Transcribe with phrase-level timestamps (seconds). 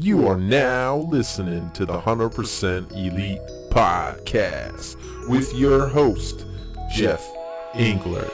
[0.00, 4.94] You are now listening to the 100% Elite Podcast
[5.28, 6.46] with your host,
[6.94, 7.28] Jeff
[7.74, 8.28] Engler.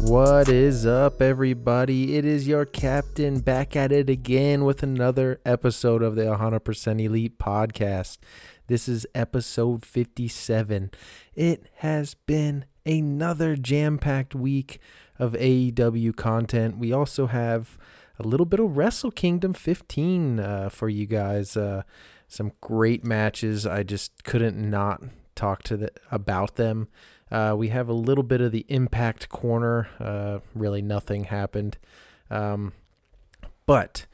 [0.00, 2.16] What is up, everybody?
[2.16, 7.38] It is your captain back at it again with another episode of the 100% Elite
[7.38, 8.18] Podcast.
[8.68, 10.90] This is episode 57.
[11.36, 14.80] It has been another jam packed week
[15.20, 16.76] of AEW content.
[16.76, 17.78] We also have
[18.18, 21.56] a little bit of Wrestle Kingdom 15 uh, for you guys.
[21.56, 21.82] Uh,
[22.26, 23.68] some great matches.
[23.68, 25.00] I just couldn't not
[25.36, 26.88] talk to the, about them.
[27.30, 29.88] Uh, we have a little bit of the impact corner.
[30.00, 31.78] Uh, really, nothing happened.
[32.30, 32.72] Um,
[33.64, 34.06] but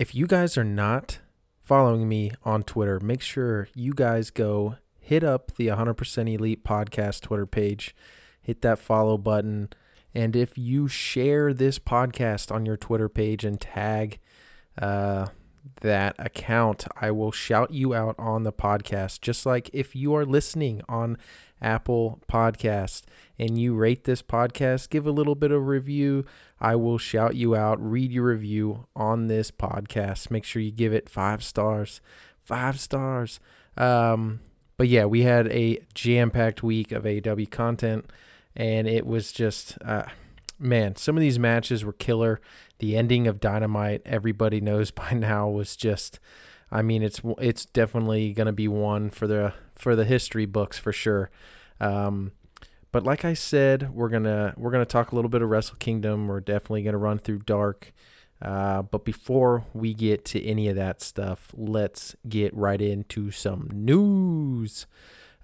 [0.00, 1.20] if you guys are not
[1.64, 7.22] following me on Twitter, make sure you guys go hit up the 100% Elite Podcast
[7.22, 7.94] Twitter page,
[8.42, 9.70] hit that follow button.
[10.14, 14.20] And if you share this podcast on your Twitter page and tag
[14.78, 15.28] uh,
[15.80, 19.22] that account, I will shout you out on the podcast.
[19.22, 21.16] Just like if you are listening on
[21.64, 23.02] Apple Podcast
[23.38, 26.24] and you rate this podcast, give a little bit of review.
[26.60, 30.30] I will shout you out, read your review on this podcast.
[30.30, 32.00] Make sure you give it five stars.
[32.44, 33.40] Five stars.
[33.76, 34.40] Um,
[34.76, 38.10] but yeah, we had a jam packed week of AW content,
[38.54, 40.04] and it was just, uh,
[40.58, 42.40] man, some of these matches were killer.
[42.78, 46.20] The ending of Dynamite, everybody knows by now, was just.
[46.70, 50.78] I mean, it's it's definitely going to be one for the for the history books
[50.78, 51.30] for sure.
[51.80, 52.32] Um,
[52.92, 56.28] but like I said, we're gonna we're gonna talk a little bit of Wrestle Kingdom.
[56.28, 57.92] We're definitely gonna run through Dark.
[58.40, 63.68] Uh, but before we get to any of that stuff, let's get right into some
[63.72, 64.86] news.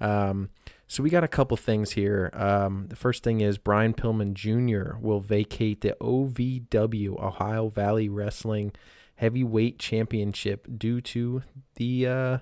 [0.00, 0.50] Um,
[0.86, 2.30] so we got a couple things here.
[2.34, 4.98] Um, the first thing is Brian Pillman Jr.
[5.00, 8.72] will vacate the OVW Ohio Valley Wrestling
[9.20, 11.42] Heavyweight Championship due to
[11.75, 12.39] the uh,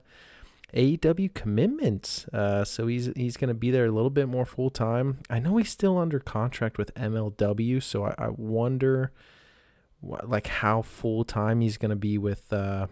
[0.73, 2.29] AEW commitments.
[2.29, 5.19] Uh, so he's he's going to be there a little bit more full time.
[5.29, 9.11] I know he's still under contract with MLW, so I, I wonder
[10.01, 12.87] what, like how full time he's going to be with uh,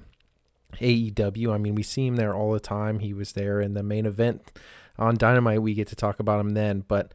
[0.80, 1.54] AEW.
[1.54, 2.98] I mean, we see him there all the time.
[2.98, 4.50] He was there in the main event
[4.98, 5.62] on Dynamite.
[5.62, 7.14] We get to talk about him then, but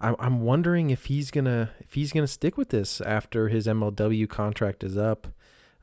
[0.00, 4.28] I'm I'm wondering if he's gonna if he's gonna stick with this after his MLW
[4.28, 5.28] contract is up.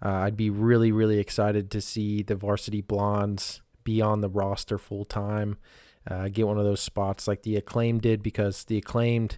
[0.03, 4.77] Uh, I'd be really really excited to see the Varsity Blondes be on the roster
[4.77, 5.57] full time,
[6.09, 9.37] uh, get one of those spots like the acclaimed did because the acclaimed,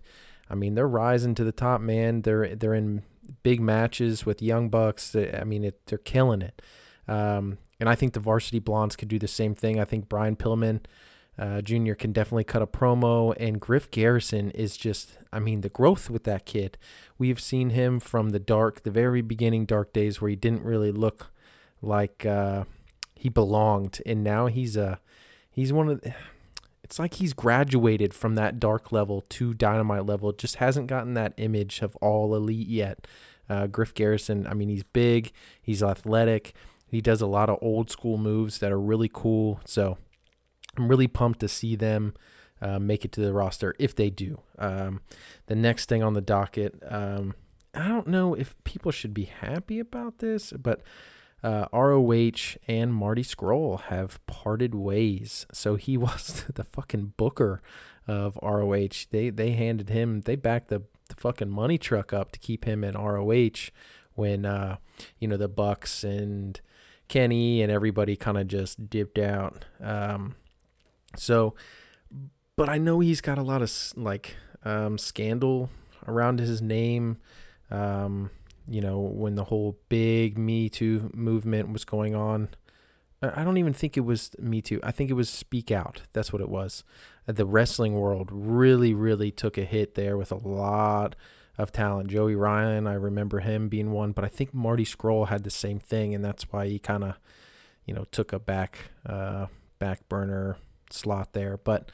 [0.50, 2.23] I mean, they're rising to the top, man.
[2.23, 3.03] They're they're in
[3.44, 5.16] big matches with young bucks.
[5.16, 6.62] I mean, it, they're killing it.
[7.07, 9.79] Um, and I think the varsity blondes could do the same thing.
[9.79, 10.81] I think Brian Pillman
[11.39, 11.93] uh, Jr.
[11.93, 16.23] can definitely cut a promo, and Griff Garrison is just, I mean, the growth with
[16.23, 16.77] that kid.
[17.17, 20.91] We've seen him from the dark, the very beginning dark days where he didn't really
[20.91, 21.31] look
[21.81, 22.25] like.
[22.25, 22.63] Uh,
[23.15, 24.99] he belonged, and now he's a
[25.49, 26.03] he's one of.
[26.83, 30.31] It's like he's graduated from that dark level to dynamite level.
[30.31, 33.05] Just hasn't gotten that image of all elite yet.
[33.49, 35.31] Uh, Griff Garrison, I mean, he's big,
[35.61, 36.53] he's athletic,
[36.89, 39.59] he does a lot of old school moves that are really cool.
[39.65, 39.97] So
[40.77, 42.13] I'm really pumped to see them
[42.61, 44.41] uh, make it to the roster if they do.
[44.57, 45.01] Um,
[45.47, 47.35] the next thing on the docket, um,
[47.73, 50.81] I don't know if people should be happy about this, but
[51.43, 55.45] uh, ROH and Marty Scurll have parted ways.
[55.51, 57.61] So he was the fucking booker
[58.07, 59.05] of ROH.
[59.11, 62.83] They they handed him they backed the, the fucking money truck up to keep him
[62.83, 63.69] in ROH
[64.13, 64.77] when uh,
[65.19, 66.59] you know the Bucks and
[67.07, 69.66] Kenny and everybody kind of just dipped out.
[69.81, 70.35] Um,
[71.19, 71.55] so,
[72.55, 75.69] but I know he's got a lot of like um, scandal
[76.07, 77.17] around his name.
[77.69, 78.31] Um,
[78.67, 82.50] you know, when the whole big Me Too movement was going on.
[83.19, 84.79] I don't even think it was Me Too.
[84.83, 86.03] I think it was Speak Out.
[86.14, 86.84] That's what it was.
[87.28, 91.16] Uh, the wrestling world really, really took a hit there with a lot
[91.58, 92.09] of talent.
[92.09, 95.79] Joey Ryan, I remember him being one, but I think Marty Scurll had the same
[95.79, 97.16] thing, and that's why he kind of,
[97.85, 99.47] you know, took a back uh,
[99.79, 100.58] back burner
[100.91, 101.57] slot there.
[101.57, 101.91] But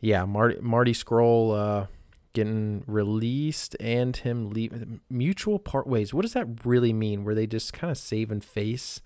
[0.00, 1.56] yeah, Marty Marty Scurll.
[1.56, 1.86] Uh,
[2.32, 6.14] getting released and him leave mutual part ways.
[6.14, 7.24] What does that really mean?
[7.24, 9.00] Were they just kind of saving face,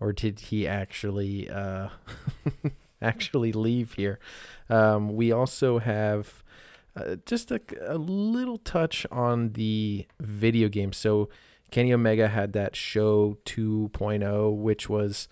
[0.00, 1.88] or did he actually uh,
[3.02, 4.18] actually leave here?
[4.70, 6.44] Um, we also have
[6.96, 10.92] uh, just a, a little touch on the video game.
[10.92, 11.28] So
[11.70, 15.28] Kenny Omega had that show 2.0, which was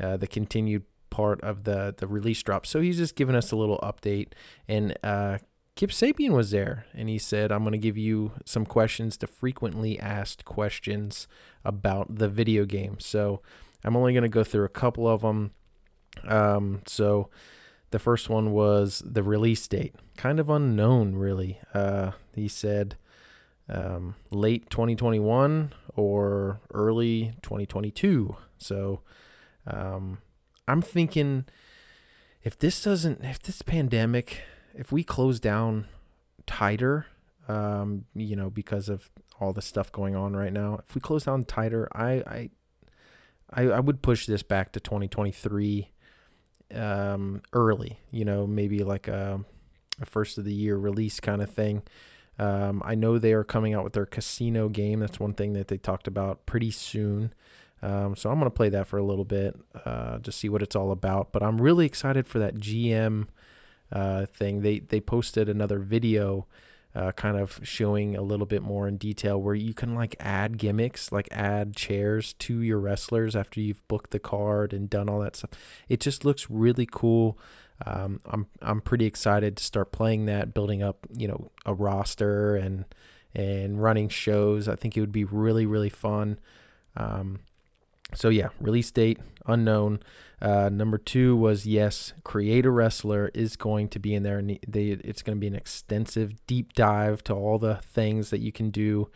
[0.00, 0.84] uh, the continued
[1.18, 2.64] part of the the release drop.
[2.64, 4.28] So he's just giving us a little update.
[4.68, 5.38] And uh,
[5.74, 9.26] Kip Sabian was there, and he said, "I'm going to give you some questions to
[9.26, 11.26] frequently asked questions
[11.64, 13.42] about the video game." So
[13.84, 15.50] I'm only going to go through a couple of them.
[16.24, 17.30] Um, so
[17.90, 21.58] the first one was the release date, kind of unknown, really.
[21.74, 22.96] Uh, he said
[23.68, 28.36] um, late 2021 or early 2022.
[28.56, 29.00] So
[29.66, 30.18] um,
[30.68, 31.46] I'm thinking
[32.42, 34.42] if this doesn't, if this pandemic,
[34.74, 35.86] if we close down
[36.46, 37.06] tighter,
[37.48, 39.10] um, you know, because of
[39.40, 42.50] all the stuff going on right now, if we close down tighter, I, I,
[43.50, 45.90] I, I would push this back to 2023
[46.74, 49.40] um, early, you know, maybe like a,
[50.00, 51.82] a first of the year release kind of thing.
[52.38, 55.00] Um, I know they are coming out with their casino game.
[55.00, 57.32] That's one thing that they talked about pretty soon.
[57.82, 60.62] Um, so I'm going to play that for a little bit uh, to see what
[60.62, 61.32] it's all about.
[61.32, 63.26] But I'm really excited for that GM
[63.92, 64.62] uh, thing.
[64.62, 66.46] They they posted another video,
[66.94, 70.58] uh, kind of showing a little bit more in detail where you can like add
[70.58, 75.20] gimmicks, like add chairs to your wrestlers after you've booked the card and done all
[75.20, 75.50] that stuff.
[75.88, 77.38] It just looks really cool.
[77.86, 82.56] Um, I'm I'm pretty excited to start playing that, building up you know a roster
[82.56, 82.84] and
[83.34, 84.68] and running shows.
[84.68, 86.40] I think it would be really really fun.
[86.96, 87.40] Um,
[88.14, 90.00] so yeah, release date unknown.
[90.40, 94.58] Uh, number two was yes, create a wrestler is going to be in there, and
[94.66, 98.52] they, it's going to be an extensive deep dive to all the things that you
[98.52, 99.10] can do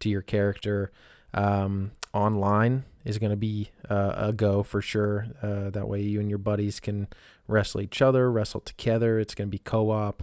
[0.00, 0.92] to your character.
[1.32, 5.28] Um, online is going to be uh, a go for sure.
[5.42, 7.08] Uh, that way, you and your buddies can
[7.48, 9.18] wrestle each other, wrestle together.
[9.18, 10.22] It's going to be co-op.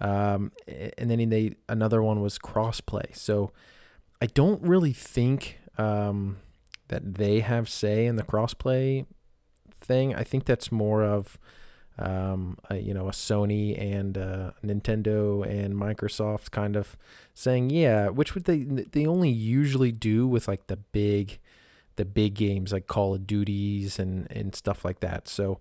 [0.00, 3.14] Um, and then they another one was crossplay.
[3.14, 3.52] So
[4.20, 6.38] I don't really think um,
[6.92, 9.06] that they have say in the crossplay
[9.74, 10.14] thing.
[10.14, 11.38] I think that's more of
[11.98, 16.96] um, a, you know a Sony and uh, Nintendo and Microsoft kind of
[17.34, 21.38] saying yeah, which would they they only usually do with like the big
[21.96, 25.28] the big games like Call of Duties and and stuff like that.
[25.28, 25.60] So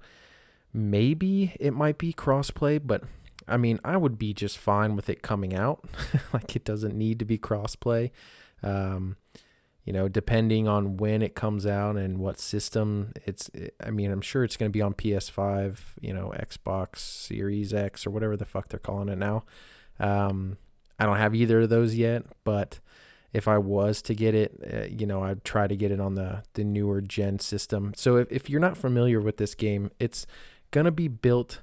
[0.74, 3.04] maybe it might be crossplay, but
[3.48, 5.86] I mean I would be just fine with it coming out.
[6.34, 8.12] like it doesn't need to be crossplay.
[8.64, 9.16] Um,
[9.84, 13.50] you know, depending on when it comes out and what system it's,
[13.84, 18.06] I mean, I'm sure it's going to be on PS5, you know, Xbox Series X
[18.06, 19.44] or whatever the fuck they're calling it now.
[20.00, 20.58] Um,
[21.00, 22.80] I don't have either of those yet, but
[23.34, 26.16] if I was to get it, uh, you know, I'd try to get it on
[26.16, 27.94] the, the newer gen system.
[27.96, 30.28] So if, if you're not familiar with this game, it's
[30.70, 31.62] going to be built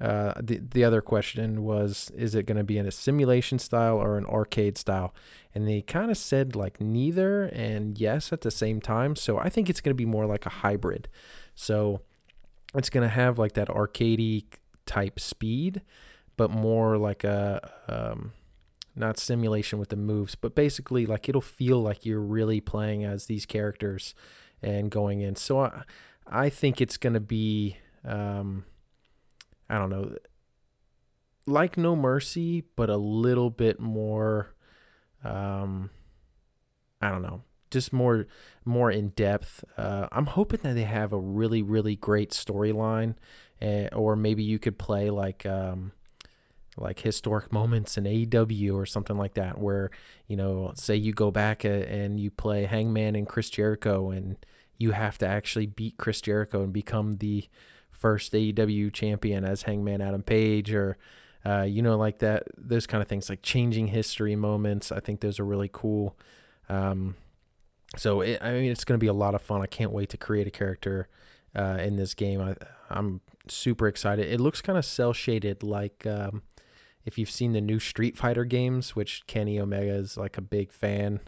[0.00, 3.96] uh, the the other question was, is it going to be in a simulation style
[3.96, 5.12] or an arcade style?
[5.54, 9.16] And they kind of said like neither and yes at the same time.
[9.16, 11.08] So I think it's going to be more like a hybrid.
[11.56, 12.02] So
[12.74, 14.44] it's going to have like that arcadey
[14.86, 15.82] type speed,
[16.36, 18.32] but more like a um,
[18.94, 23.26] not simulation with the moves, but basically like it'll feel like you're really playing as
[23.26, 24.14] these characters
[24.62, 25.34] and going in.
[25.34, 25.82] So I
[26.24, 27.78] I think it's going to be.
[28.04, 28.64] Um,
[29.68, 30.16] I don't know,
[31.46, 34.54] like No Mercy, but a little bit more,
[35.24, 35.90] um,
[37.00, 38.26] I don't know, just more
[38.64, 39.64] more in depth.
[39.76, 43.14] Uh, I'm hoping that they have a really really great storyline,
[43.60, 45.44] uh, or maybe you could play like.
[45.46, 45.92] Um,
[46.80, 49.90] like historic moments in AEW or something like that, where
[50.28, 54.36] you know, say you go back and you play Hangman and Chris Jericho, and
[54.76, 57.48] you have to actually beat Chris Jericho and become the
[57.98, 60.96] first AEW champion as Hangman Adam Page or
[61.44, 64.90] uh, you know like that those kind of things like changing history moments.
[64.92, 66.16] I think those are really cool.
[66.68, 67.16] Um,
[67.96, 69.62] so it, I mean it's going to be a lot of fun.
[69.62, 71.08] I can't wait to create a character
[71.56, 72.40] uh, in this game.
[72.40, 72.54] I,
[72.90, 74.30] I'm super excited.
[74.30, 76.42] It looks kind of cell shaded like um,
[77.04, 80.72] if you've seen the new Street Fighter games, which Kenny Omega is like a big
[80.72, 81.20] fan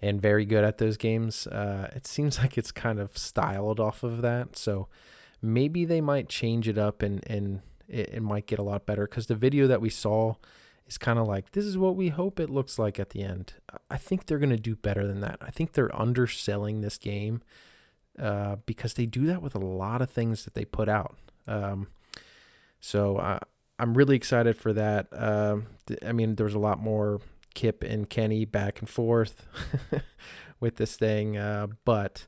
[0.00, 1.46] and very good at those games.
[1.46, 4.56] Uh, it seems like it's kind of styled off of that.
[4.56, 4.88] So
[5.42, 9.06] maybe they might change it up and and it, it might get a lot better
[9.06, 10.34] because the video that we saw
[10.86, 13.54] is kind of like this is what we hope it looks like at the end.
[13.90, 15.38] I think they're gonna do better than that.
[15.40, 17.42] I think they're underselling this game
[18.18, 21.16] uh, because they do that with a lot of things that they put out.
[21.46, 21.88] Um,
[22.80, 23.40] so I,
[23.78, 25.08] I'm really excited for that.
[25.12, 25.58] Uh,
[26.04, 27.20] I mean, there's a lot more
[27.54, 29.46] Kip and Kenny back and forth
[30.60, 32.26] with this thing, uh, but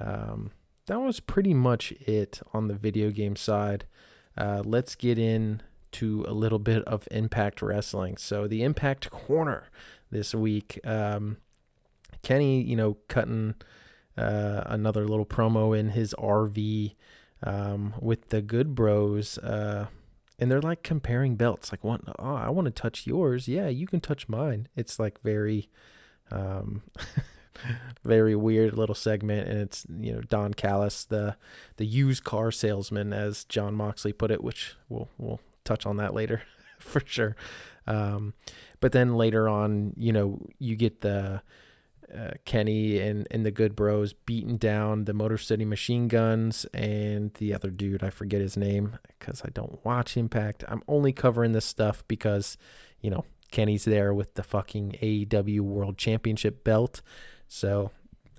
[0.00, 0.50] um,
[0.86, 3.86] that was pretty much it on the video game side.
[4.36, 5.62] Uh, let's get in
[5.92, 8.16] to a little bit of Impact Wrestling.
[8.16, 9.68] So the Impact Corner
[10.10, 11.38] this week, um,
[12.22, 13.54] Kenny, you know, cutting
[14.16, 16.94] uh, another little promo in his RV
[17.42, 19.38] um, with the Good Bros.
[19.38, 19.86] Uh,
[20.38, 21.72] and they're like comparing belts.
[21.72, 23.48] Like, one, oh, I want to touch yours.
[23.48, 24.68] Yeah, you can touch mine.
[24.76, 25.70] It's like very,
[26.30, 26.82] um,
[28.04, 31.36] very weird little segment, and it's you know Don Callis, the
[31.76, 36.14] the used car salesman, as Jon Moxley put it, which we'll we'll touch on that
[36.14, 36.42] later
[36.78, 37.36] for sure.
[37.86, 38.34] Um,
[38.80, 41.42] but then later on, you know, you get the
[42.14, 47.32] uh, Kenny and, and the Good Bros beating down the Motor City Machine Guns and
[47.34, 48.02] the other dude.
[48.02, 50.64] I forget his name because I don't watch Impact.
[50.68, 52.56] I'm only covering this stuff because,
[53.00, 57.02] you know, Kenny's there with the fucking AEW World Championship belt.
[57.48, 57.90] So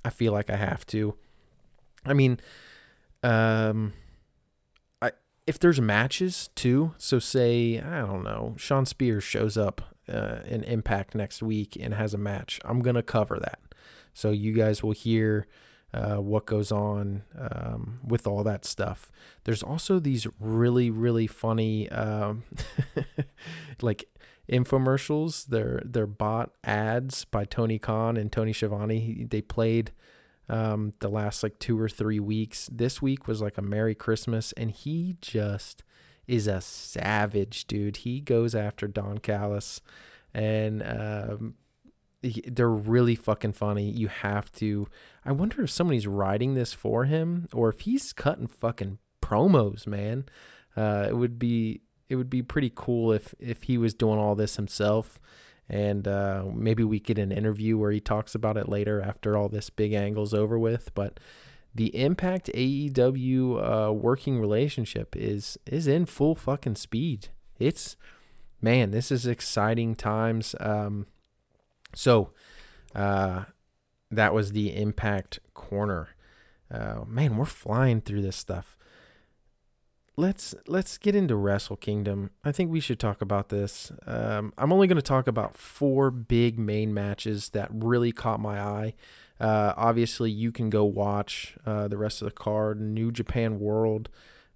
[0.04, 1.16] I feel like I have to.
[2.06, 2.40] I mean,
[3.24, 3.94] um,
[5.02, 5.12] I
[5.46, 6.94] if there's matches too.
[6.98, 11.94] So say I don't know, Shawn Spears shows up uh, in Impact next week and
[11.94, 12.60] has a match.
[12.64, 13.60] I'm gonna cover that.
[14.14, 15.48] So you guys will hear.
[15.94, 19.10] Uh, what goes on um, with all that stuff.
[19.46, 22.44] There's also these really, really funny, um,
[23.82, 24.04] like
[24.50, 25.46] infomercials.
[25.46, 29.26] They're they're bot ads by Tony Khan and Tony Schiavone.
[29.30, 29.92] They played
[30.50, 32.70] um, the last like two or three weeks.
[32.72, 35.84] This week was like a Merry Christmas, and he just
[36.28, 37.98] is a savage, dude.
[37.98, 39.82] He goes after Don Callis,
[40.34, 41.56] and um,
[42.22, 43.90] he, they're really fucking funny.
[43.90, 44.88] You have to.
[45.26, 50.26] I wonder if somebody's writing this for him, or if he's cutting fucking promos, man.
[50.76, 54.36] Uh, it would be it would be pretty cool if if he was doing all
[54.36, 55.20] this himself.
[55.70, 59.50] And uh, maybe we get an interview where he talks about it later after all
[59.50, 60.94] this big angle's over with.
[60.94, 61.20] But
[61.76, 67.30] the impact AEW uh, working relationship is is in full fucking speed.
[67.60, 67.98] It's
[68.62, 70.56] man this is exciting times.
[70.60, 71.08] Um,
[71.94, 72.32] so
[72.96, 73.46] uh,
[74.10, 76.10] that was the impact corner.
[76.72, 78.78] Uh, man we're flying through this stuff
[80.18, 82.32] let's let's get into Wrestle Kingdom.
[82.44, 83.92] I think we should talk about this.
[84.06, 88.60] Um, I'm only going to talk about four big main matches that really caught my
[88.60, 88.94] eye.
[89.40, 92.82] Uh, obviously, you can go watch uh, the rest of the card.
[92.82, 94.10] New Japan World.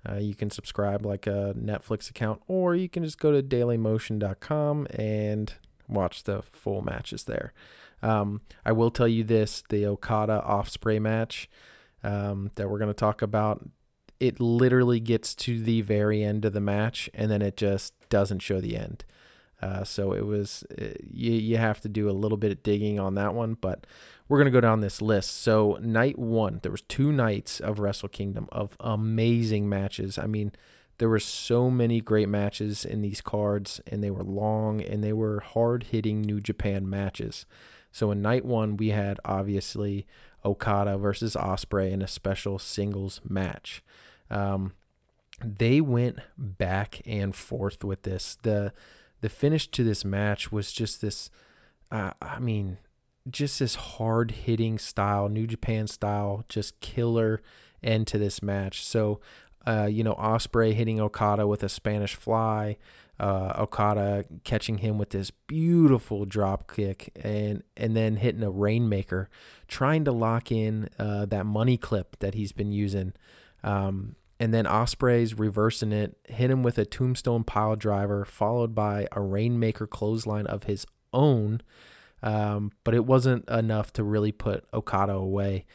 [0.07, 4.87] Uh, you can subscribe like a Netflix account, or you can just go to dailymotion.com
[4.95, 5.53] and
[5.87, 7.53] watch the full matches there.
[8.01, 11.47] Um, I will tell you this: the Okada Ospreay match
[12.03, 13.63] um, that we're going to talk about
[14.21, 18.39] it literally gets to the very end of the match and then it just doesn't
[18.39, 19.03] show the end.
[19.63, 22.99] Uh, so it was uh, you you have to do a little bit of digging
[22.99, 23.85] on that one, but
[24.27, 25.41] we're gonna go down this list.
[25.41, 30.17] So night one, there was two nights of Wrestle Kingdom of amazing matches.
[30.17, 30.51] I mean,
[30.99, 35.13] there were so many great matches in these cards, and they were long and they
[35.13, 37.47] were hard hitting New Japan matches.
[37.91, 40.05] So in night one, we had obviously
[40.45, 43.83] Okada versus Ospreay in a special singles match.
[44.31, 44.73] Um,
[45.43, 48.37] they went back and forth with this.
[48.41, 48.73] the
[49.21, 51.29] The finish to this match was just this.
[51.91, 52.77] Uh, I mean,
[53.29, 57.41] just this hard hitting style, New Japan style, just killer
[57.83, 58.85] end to this match.
[58.85, 59.19] So,
[59.67, 62.77] uh, you know, Ospreay hitting Okada with a Spanish fly.
[63.19, 69.29] Uh, Okada catching him with this beautiful drop kick and and then hitting a rainmaker,
[69.67, 73.13] trying to lock in uh, that money clip that he's been using.
[73.63, 79.07] Um, and then Ospreay's reversing it, hit him with a tombstone pile driver, followed by
[79.11, 80.83] a rainmaker clothesline of his
[81.13, 81.61] own.
[82.23, 85.65] Um, but it wasn't enough to really put Okada away.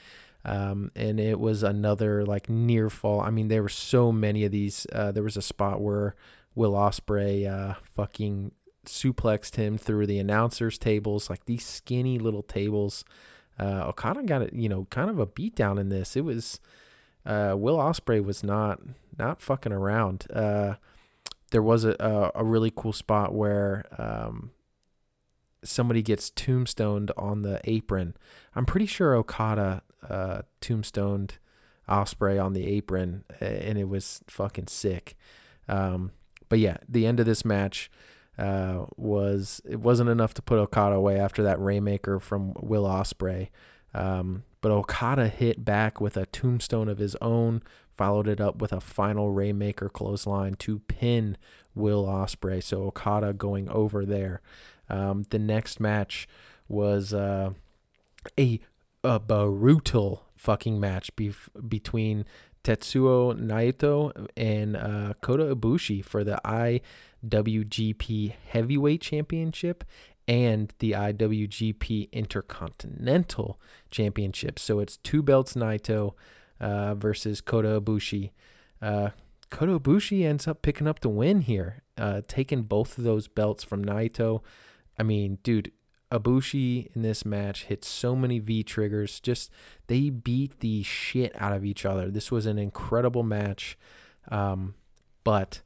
[0.45, 3.21] Um, and it was another like near fall.
[3.21, 4.85] I mean, there were so many of these.
[4.93, 6.17] Uh, there was a spot where
[6.57, 8.51] Will Ospreay uh, fucking
[8.85, 13.05] suplexed him through the announcers tables, like these skinny little tables.
[13.61, 16.17] Uh, Okada got it, you know, kind of a beatdown in this.
[16.17, 16.59] It was
[17.27, 18.81] uh, Will Ospreay was not
[19.19, 20.27] not fucking around.
[20.33, 20.75] Uh,
[21.51, 24.51] there was a, a, a really cool spot where um,
[25.65, 28.15] somebody gets tombstoned on the apron.
[28.55, 31.39] I'm pretty sure Okada uh, tombstoned
[31.89, 35.17] Ospreay on the apron, and it was fucking sick.
[35.69, 36.13] Um,
[36.49, 37.91] but yeah, the end of this match
[38.39, 43.49] uh, was it wasn't enough to put Okada away after that Rainmaker from Will Ospreay.
[43.95, 47.63] Um, but Okada hit back with a tombstone of his own,
[47.97, 51.37] followed it up with a final Rainmaker clothesline to pin
[51.77, 52.61] Will Ospreay.
[52.61, 54.41] So Okada going over there.
[54.89, 56.27] Um, the next match
[56.67, 57.51] was uh,
[58.37, 58.59] a,
[59.05, 62.25] a brutal fucking match bef- between
[62.65, 69.85] Tetsuya Naito and uh, Kota Ibushi for the IWGP Heavyweight Championship
[70.29, 74.59] and the IWGP Intercontinental Championship.
[74.59, 76.15] So it's two belts Naito
[76.61, 78.31] uh, versus Kota Ibushi.
[78.83, 79.11] uh,
[79.51, 83.63] Kota Ibushi ends up picking up the win here, uh, taking both of those belts
[83.63, 84.43] from Naito.
[84.99, 85.71] I mean, dude,
[86.11, 89.21] Ibushi in this match hit so many V triggers.
[89.21, 89.51] Just
[89.87, 92.11] they beat the shit out of each other.
[92.11, 93.79] This was an incredible match,
[94.31, 94.75] um,
[95.25, 95.63] but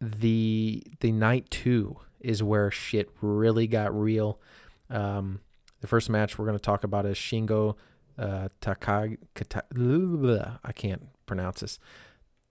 [0.00, 4.40] the the night two is where shit really got real.
[4.90, 5.40] Um,
[5.80, 7.76] the first match we're going to talk about is Shingo
[8.18, 9.18] uh, Takagi.
[10.64, 11.78] I can't pronounce this.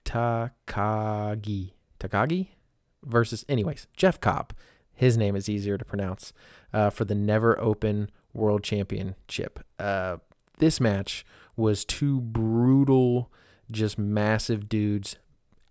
[0.05, 1.71] Takagi.
[1.99, 2.47] Takagi
[3.03, 4.53] versus, anyways, Jeff Cobb.
[4.93, 6.33] His name is easier to pronounce
[6.73, 9.59] uh, for the Never Open World Championship.
[9.77, 10.17] Uh,
[10.57, 13.31] this match was two brutal,
[13.71, 15.17] just massive dudes.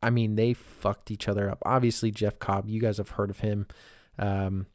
[0.06, 1.58] I mean, they fucked each other up.
[1.66, 3.66] Obviously, Jeff Cobb, you guys have heard of him.
[4.20, 4.66] Um,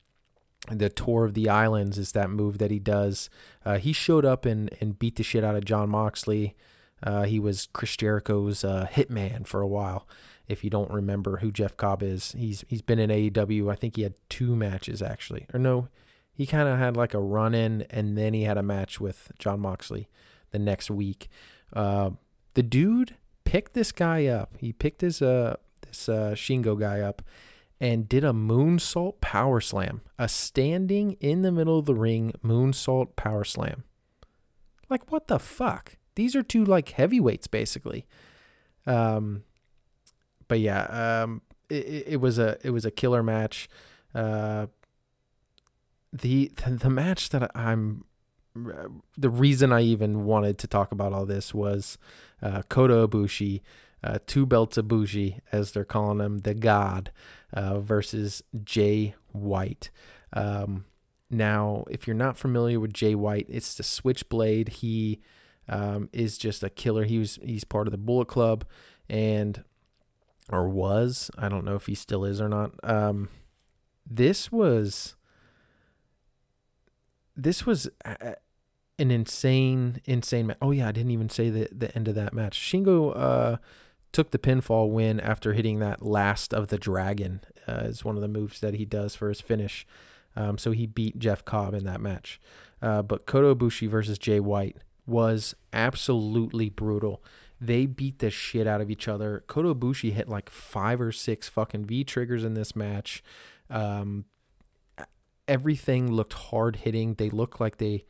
[0.69, 3.29] the tour of the islands is that move that he does.
[3.65, 6.53] Uh, he showed up and, and beat the shit out of Jon Moxley.
[7.01, 10.05] Uh, he was Chris Jericho's uh, hitman for a while.
[10.49, 13.71] If you don't remember who Jeff Cobb is, he's he's been in AEW.
[13.71, 15.87] I think he had two matches actually, or no,
[16.33, 19.31] he kind of had like a run in, and then he had a match with
[19.39, 20.09] Jon Moxley
[20.51, 21.29] the next week.
[21.71, 22.11] Uh,
[22.53, 24.57] the dude picked this guy up.
[24.57, 25.55] He picked his uh
[25.87, 27.21] this uh, Shingo guy up
[27.79, 33.15] and did a moonsault power slam, a standing in the middle of the ring moonsault
[33.15, 33.83] power slam.
[34.89, 35.97] Like what the fuck?
[36.15, 38.05] These are two like heavyweights basically.
[38.85, 39.43] Um,
[40.47, 43.69] but yeah, um, it, it was a it was a killer match.
[44.13, 44.67] Uh,
[46.13, 48.03] the the match that I'm
[49.17, 51.97] the reason I even wanted to talk about all this was
[52.41, 53.61] uh, Kota Ibushi,
[54.03, 57.11] uh, two belts of Ibushi, as they're calling him, the God,
[57.53, 59.91] uh, versus Jay White.
[60.33, 60.85] Um,
[61.29, 64.69] now, if you're not familiar with Jay White, it's the Switchblade.
[64.69, 65.21] He
[65.69, 67.05] um, is just a killer.
[67.05, 68.65] He was he's part of the Bullet Club,
[69.09, 69.63] and
[70.49, 72.71] or was I don't know if he still is or not.
[72.83, 73.29] Um,
[74.05, 75.15] this was
[77.35, 77.89] this was
[79.01, 80.57] an insane, insane match.
[80.61, 82.59] Oh yeah, I didn't even say the the end of that match.
[82.59, 83.57] Shingo uh,
[84.11, 87.41] took the pinfall win after hitting that last of the dragon.
[87.67, 89.85] Uh, is one of the moves that he does for his finish.
[90.35, 92.39] Um, so he beat Jeff Cobb in that match.
[92.81, 97.23] Uh, but Kota Ibushi versus Jay White was absolutely brutal.
[97.59, 99.43] They beat the shit out of each other.
[99.47, 103.23] Kota Ibushi hit like five or six fucking V triggers in this match.
[103.69, 104.25] Um,
[105.47, 107.15] everything looked hard hitting.
[107.15, 108.05] They looked like they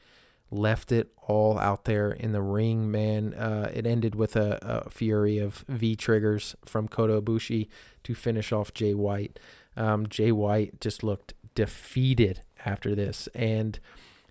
[0.52, 3.34] left it all out there in the ring, man.
[3.34, 7.70] Uh, it ended with a, a, fury of V triggers from Kota Ibushi
[8.04, 9.40] to finish off Jay White.
[9.78, 13.80] Um, Jay White just looked defeated after this, and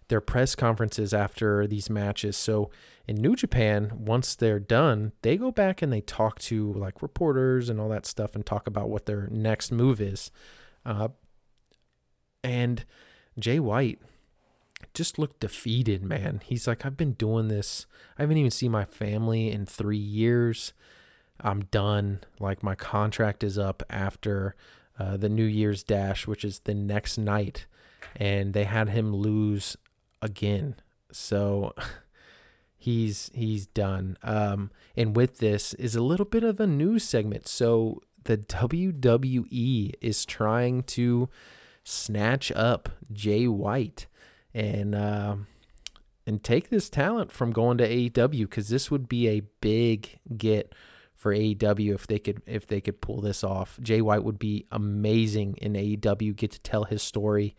[0.08, 2.36] their press conferences after these matches.
[2.36, 2.70] So
[3.06, 7.68] in New Japan, once they're done, they go back and they talk to like reporters
[7.68, 10.30] and all that stuff and talk about what their next move is.
[10.84, 11.08] Uh,
[12.42, 12.84] and
[13.38, 14.00] Jay White
[14.94, 16.40] just looked defeated, man.
[16.44, 17.86] He's like, I've been doing this.
[18.18, 20.72] I haven't even seen my family in three years.
[21.40, 22.20] I'm done.
[22.38, 24.54] Like, my contract is up after
[24.98, 27.66] uh, the New Year's Dash, which is the next night.
[28.16, 29.76] And they had him lose
[30.20, 30.76] again.
[31.12, 31.74] So
[32.76, 34.16] he's he's done.
[34.22, 37.48] Um, and with this is a little bit of a news segment.
[37.48, 41.28] So the WWE is trying to
[41.84, 44.06] snatch up Jay White
[44.54, 45.36] and uh,
[46.26, 50.74] and take this talent from going to AEW because this would be a big get
[51.14, 53.78] for AEW if they could if they could pull this off.
[53.82, 56.36] Jay White would be amazing in AEW.
[56.36, 57.56] Get to tell his story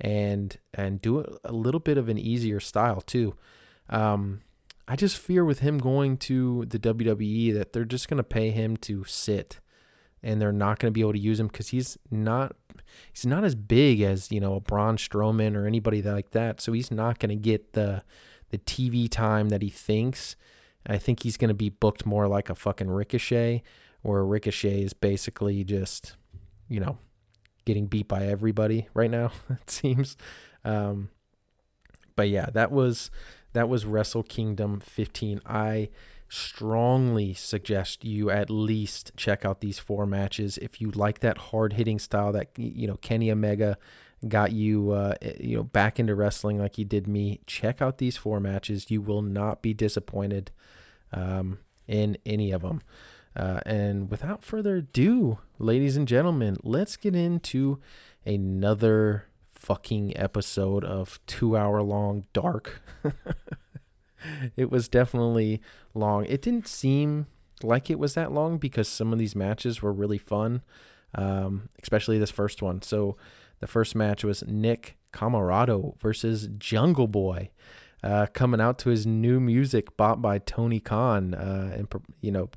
[0.00, 3.34] and and do a little bit of an easier style too.
[3.88, 4.40] Um,
[4.88, 8.50] I just fear with him going to the WWE that they're just going to pay
[8.50, 9.60] him to sit
[10.22, 12.56] and they're not going to be able to use him because he's not
[13.12, 16.60] he's not as big as you know a Braun Strowman or anybody like that.
[16.60, 18.02] So he's not going to get the
[18.50, 20.36] the TV time that he thinks.
[20.86, 23.62] I think he's going to be booked more like a fucking Ricochet,
[24.02, 26.16] where Ricochet is basically just
[26.68, 26.98] you know
[27.64, 29.32] getting beat by everybody right now.
[29.50, 30.16] It seems.
[30.64, 31.10] Um,
[32.16, 33.10] but yeah, that was
[33.52, 35.40] that was Wrestle Kingdom 15.
[35.46, 35.90] I
[36.32, 41.74] strongly suggest you at least check out these four matches if you like that hard
[41.74, 43.76] hitting style that you know Kenny Omega
[44.26, 47.40] got you uh, eh, you know back into wrestling like he did me.
[47.46, 50.50] Check out these four matches; you will not be disappointed
[51.12, 52.80] um, in any of them.
[53.36, 57.78] Uh, and without further ado, ladies and gentlemen, let's get into
[58.24, 62.80] another fucking episode of two hour long dark.
[64.56, 65.60] it was definitely
[65.94, 66.24] long.
[66.26, 67.26] It didn't seem
[67.62, 70.62] like it was that long because some of these matches were really fun,
[71.14, 72.82] um, especially this first one.
[72.82, 73.16] So
[73.60, 77.50] the first match was Nick Comoroto versus Jungle Boy.
[78.02, 81.86] Uh, coming out to his new music bought by Tony Khan, uh, and
[82.20, 82.50] you know,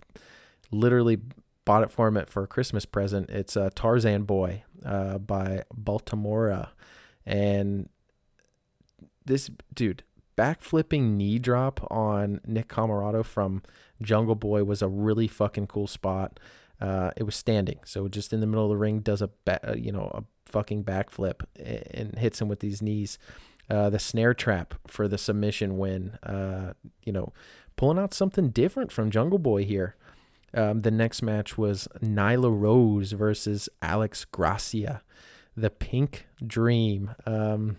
[0.71, 1.19] literally
[1.65, 3.29] bought it for him for a Christmas present.
[3.29, 6.69] It's uh, Tarzan Boy uh, by Baltimora,
[7.27, 7.89] and
[9.25, 10.03] this dude
[10.37, 13.61] backflipping knee drop on Nick Comoroto from
[14.01, 16.39] Jungle Boy was a really fucking cool spot.
[16.81, 19.71] Uh, it was standing, so just in the middle of the ring, does a ba-
[19.71, 23.17] uh, you know a fucking backflip and hits him with these knees.
[23.69, 26.11] Uh, the snare trap for the submission win.
[26.21, 27.31] Uh, you know,
[27.77, 29.95] pulling out something different from Jungle Boy here.
[30.53, 35.01] Um, the next match was Nyla Rose versus Alex Gracia,
[35.55, 37.11] the Pink Dream.
[37.25, 37.77] Um,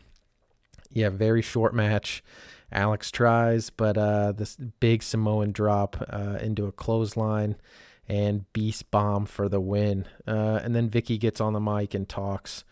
[0.97, 2.25] yeah, very short match.
[2.73, 7.57] Alex tries, but uh, this big Samoan drop uh, into a clothesline
[8.09, 10.07] and Beast Bomb for the win.
[10.27, 12.65] Uh, and then Vickie gets on the mic and talks.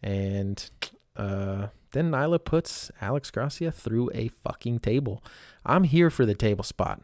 [0.00, 0.70] And
[1.16, 5.22] uh, then Nyla puts Alex Gracia through a fucking table.
[5.66, 7.00] I'm here for the table spot.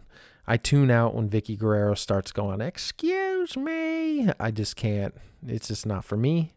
[0.46, 4.30] I tune out when Vickie Guerrero starts going, Excuse me.
[4.38, 5.14] I just can't.
[5.44, 6.54] It's just not for me.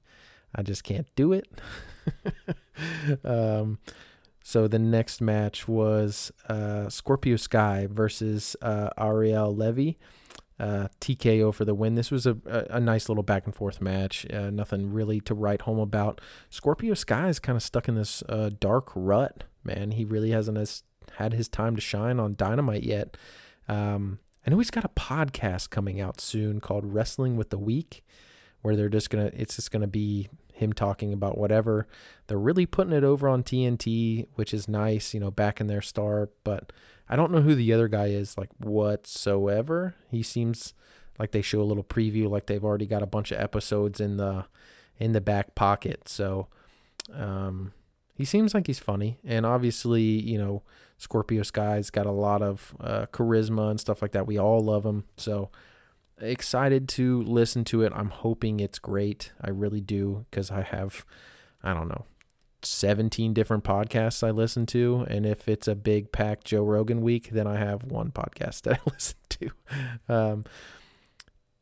[0.54, 1.48] I just can't do it.
[3.26, 3.80] um,
[4.44, 9.98] so the next match was uh, Scorpio Sky versus uh, Ariel Levy.
[10.60, 11.96] Uh, TKO for the win.
[11.96, 14.28] This was a, a, a nice little back and forth match.
[14.32, 16.22] Uh, nothing really to write home about.
[16.52, 19.90] Scorpio Sky is kind of stuck in this uh, dark rut, man.
[19.90, 23.18] He really hasn't has, had his time to shine on Dynamite yet.
[23.68, 28.04] Um, I know he's got a podcast coming out soon called Wrestling with the Week,
[28.62, 29.32] where they're just gonna.
[29.34, 30.30] It's just gonna be
[30.62, 31.88] him talking about whatever.
[32.28, 35.82] They're really putting it over on TNT, which is nice, you know, back in their
[35.82, 36.30] star.
[36.43, 36.71] But
[37.10, 39.95] I don't know who the other guy is, like whatsoever.
[40.10, 40.74] He seems
[41.19, 44.17] like they show a little preview, like they've already got a bunch of episodes in
[44.17, 44.45] the
[44.97, 46.08] in the back pocket.
[46.08, 46.47] So
[47.13, 47.74] um,
[48.15, 50.63] he seems like he's funny, and obviously, you know,
[50.97, 54.28] Scorpio Sky's got a lot of uh, charisma and stuff like that.
[54.28, 55.50] We all love him, so
[56.22, 57.92] excited to listen to it.
[57.96, 59.32] I'm hoping it's great.
[59.42, 61.06] I really do because I have,
[61.64, 62.06] I don't know,
[62.64, 65.06] 17 different podcasts I listen to.
[65.10, 68.80] And if it's a big pack Joe Rogan week, then I have one podcast that
[68.80, 69.50] I listen to.
[70.08, 70.46] Um,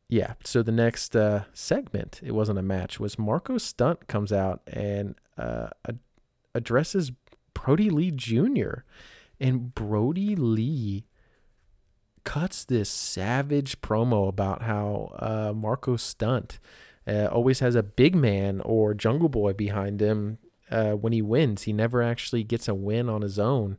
[0.08, 0.34] yeah.
[0.44, 5.14] So the next uh, segment, it wasn't a match, was Marko Stunt comes out and
[5.38, 5.68] uh,
[6.54, 7.12] addresses
[7.54, 8.80] Brodie Lee Jr.
[9.38, 11.04] And Brodie Lee
[12.24, 16.58] cuts this savage promo about how uh, Marko Stunt
[17.06, 20.38] uh, always has a big man or Jungle Boy behind him
[20.70, 21.62] uh, when he wins.
[21.62, 23.78] He never actually gets a win on his own.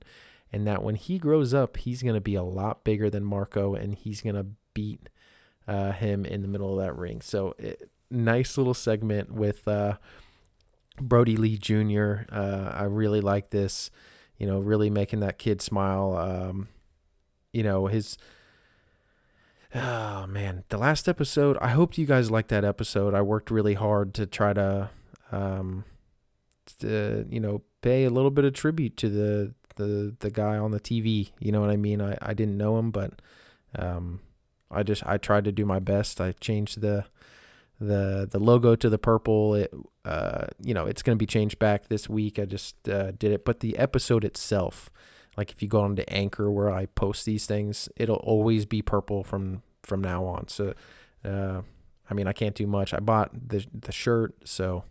[0.54, 3.74] And that when he grows up, he's going to be a lot bigger than Marko
[3.74, 5.10] and he's going to beat
[5.68, 7.22] uh, him in the middle of that ring.
[7.22, 9.98] So, it, nice little segment with uh,
[11.00, 12.24] Brodie Lee Jr.
[12.30, 13.90] Uh, I really like this,
[14.38, 16.18] you know, really making that kid smile.
[16.18, 16.68] Um,
[17.54, 18.18] you know, his
[19.74, 23.14] oh man, the last episode, I hope you guys liked that episode.
[23.14, 24.90] I worked really hard to try to
[25.32, 25.86] um
[26.80, 30.72] to, you know, pay a little bit of tribute to the the the guy on
[30.72, 32.02] the TV, you know what I mean?
[32.02, 33.22] I I didn't know him, but
[33.78, 34.22] um
[34.70, 36.22] I just I tried to do my best.
[36.22, 37.06] I changed the
[37.80, 39.56] the the logo to the purple.
[39.56, 39.74] It
[40.06, 42.40] uh you know, it's going to be changed back this week.
[42.40, 44.90] I just uh, did it, but the episode itself
[45.38, 48.82] like if you go on to Anchor where I post these things, it'll always be
[48.82, 50.48] purple from from now on.
[50.48, 50.74] So,
[51.26, 51.62] uh,
[52.10, 52.94] I mean, I can't do much.
[52.94, 54.84] I bought the the shirt, so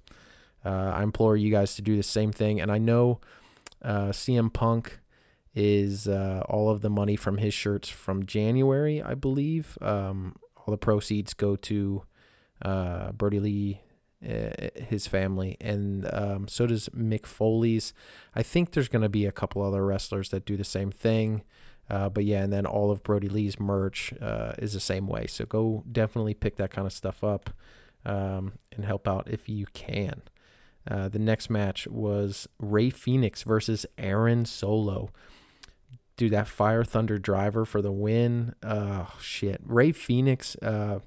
[0.64, 2.60] uh, I implore you guys to do the same thing.
[2.60, 3.20] And I know
[3.82, 5.00] uh, CM Punk
[5.54, 9.76] is uh, all of the money from his shirts from January, I believe.
[9.80, 12.04] Um, all the proceeds go to
[12.62, 13.80] uh, Brodie Lee
[14.22, 17.92] his family, and um, so does Mick Foley's.
[18.34, 21.42] I think there's going to be a couple other wrestlers that do the same thing.
[21.90, 25.26] Uh, but yeah, and then all of Brodie Lee's merch uh, is the same way.
[25.26, 27.50] So go definitely pick that kind of stuff up
[28.04, 30.22] um, and help out if you can.
[30.88, 35.10] Uh, the next match was Rey Fenix versus Aaron Solo.
[36.16, 38.54] Dude, that Fire Thunder driver for the win.
[38.62, 39.60] Oh, shit.
[39.64, 41.00] Rey Fenix, uh,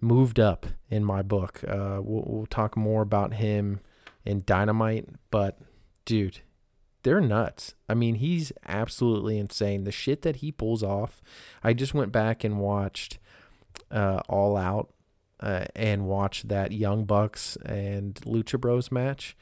[0.00, 1.60] moved up in my book.
[1.66, 3.80] Uh, we'll, we'll talk more about him
[4.24, 5.58] in Dynamite, but
[6.04, 6.40] dude,
[7.02, 7.74] they're nuts.
[7.88, 9.84] I mean, he's absolutely insane.
[9.84, 11.22] The shit that he pulls off.
[11.62, 13.18] I just went back and watched
[13.90, 14.92] uh, All Out
[15.38, 19.36] uh, and watched that Young Bucks and Lucha Bros match.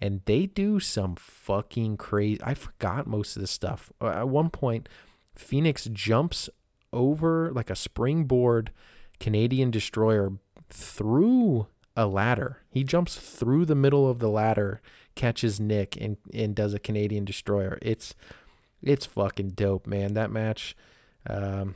[0.00, 2.40] And they do some fucking crazy.
[2.44, 3.92] I forgot most of this stuff.
[4.00, 4.88] Uh, at one point,
[5.34, 6.48] Fenix jumps
[6.92, 8.70] over like a springboard
[9.20, 10.32] Canadian destroyer
[10.70, 12.62] through a ladder.
[12.70, 14.80] He jumps through the middle of the ladder,
[15.14, 17.78] catches Nick, and and does a Canadian destroyer.
[17.82, 18.14] It's
[18.82, 20.14] it's fucking dope, man.
[20.14, 20.76] That match
[21.26, 21.74] um,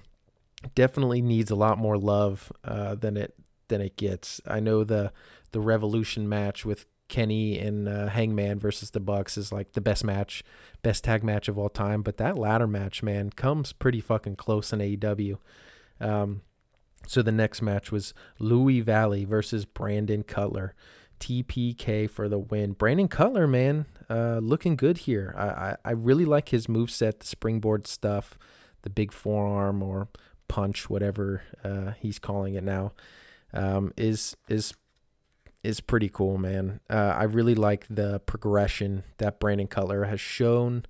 [0.75, 3.35] definitely needs a lot more love uh, than it
[3.69, 4.41] than it gets.
[4.47, 5.13] I know the
[5.51, 10.05] the Revolution match with Kenny and uh, Hangman versus the Bucks is like the best
[10.05, 10.43] match,
[10.83, 12.03] best tag match of all time.
[12.03, 15.37] But that ladder match, man, comes pretty fucking close in AEW.
[16.01, 16.43] Um,
[17.07, 20.75] so the next match was Louis Valley versus Brandon Cutler.
[21.23, 22.73] TPK for the win.
[22.73, 25.33] Brandon Cutler, man, uh, looking good here.
[25.39, 28.37] I, I, I really like his move set, the springboard stuff,
[28.83, 30.09] the big forearm or
[30.49, 32.93] punch, whatever uh, he's calling it now,
[33.55, 34.75] um, is is
[35.63, 36.81] is pretty cool, man.
[36.91, 40.85] Uh, I really like the progression that Brandon Cutler has shown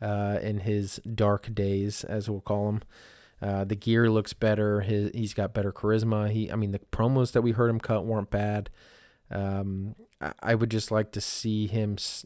[0.00, 2.82] uh, in his dark days, as we'll call them.
[3.42, 4.82] Uh, the gear looks better.
[4.82, 6.30] His, he's got better charisma.
[6.30, 8.70] He, I mean, the promos that we heard him cut weren't bad.
[9.30, 12.24] Um, I, I, would just like to see him s-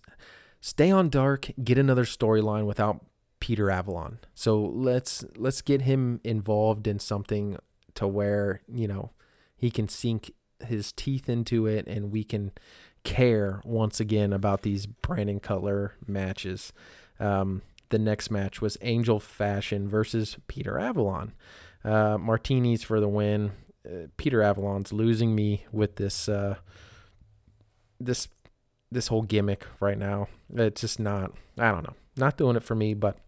[0.60, 3.04] stay on dark, get another storyline without
[3.40, 4.18] Peter Avalon.
[4.34, 7.56] So let's let's get him involved in something
[7.94, 9.12] to where you know
[9.56, 10.32] he can sink
[10.66, 12.52] his teeth into it, and we can
[13.04, 16.72] care once again about these Brandon Cutler matches.
[17.20, 21.32] Um, the next match was Angel Fashion versus Peter Avalon.
[21.84, 23.52] Uh, martinis for the win.
[23.86, 26.56] Uh, Peter Avalon's losing me with this uh,
[28.00, 28.28] this
[28.90, 30.28] this whole gimmick right now.
[30.52, 31.32] It's just not.
[31.58, 31.94] I don't know.
[32.16, 32.94] Not doing it for me.
[32.94, 33.18] But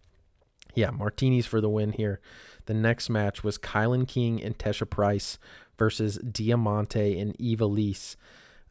[0.75, 2.19] yeah, martinis for the win here.
[2.65, 5.39] The next match was KiLynn King and Tesha Price
[5.77, 8.15] versus Diamante and Ivelisse.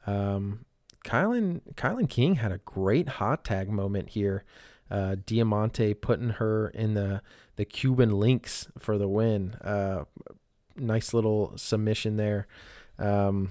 [0.07, 0.65] Um,
[1.05, 4.45] KiLynn KiLynn King had a great hot tag moment here.
[4.91, 7.23] Uh, Diamante putting her in the
[7.57, 9.55] the Cuban links for the win.
[9.55, 10.05] Uh,
[10.77, 12.47] nice little submission there.
[12.99, 13.51] Um,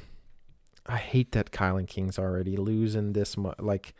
[0.85, 3.59] I hate that KiLynn King's already losing this much.
[3.59, 3.93] Like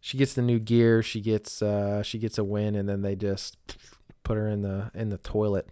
[0.00, 3.16] she gets the new gear, she gets uh, she gets a win, and then they
[3.16, 3.56] just
[4.22, 5.68] put her in the in the toilet.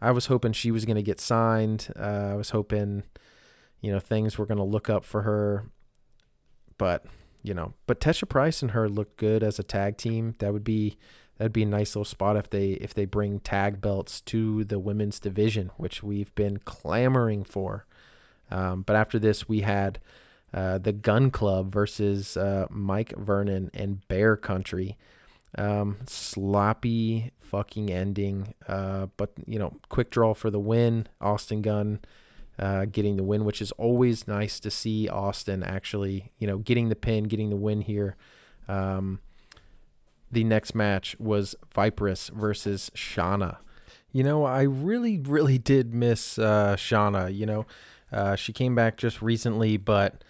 [0.00, 1.88] I was hoping she was gonna get signed.
[1.96, 3.04] Uh, I was hoping,
[3.80, 5.66] you know, things were gonna look up for her,
[6.78, 7.04] but
[7.42, 10.34] you know, but Tesha Price and her look good as a tag team.
[10.38, 10.96] That would be
[11.38, 14.78] that'd be a nice little spot if they if they bring tag belts to the
[14.78, 17.86] women's division, which we've been clamoring for.
[18.50, 19.98] Um, but after this, we had
[20.54, 24.96] uh, the Gunn Club versus uh, Mike Vernon and Bear Country.
[25.58, 31.06] Um, sloppy fucking ending, uh, but you know, quick draw for the win.
[31.20, 32.00] Austin Gunn
[32.58, 36.88] uh, getting the win, which is always nice to see Austin actually, you know, getting
[36.88, 38.16] the pin, getting the win here.
[38.68, 39.20] Um,
[40.30, 43.58] the next match was Viperous versus Shauna.
[44.12, 47.34] You know, I really, really did miss uh, Shauna.
[47.34, 47.66] You know,
[48.10, 50.22] uh, she came back just recently, but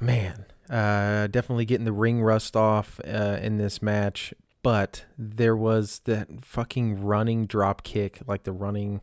[0.00, 4.34] man, uh, definitely getting the ring rust off uh, in this match.
[4.62, 9.00] But there was that fucking running drop kick, like the running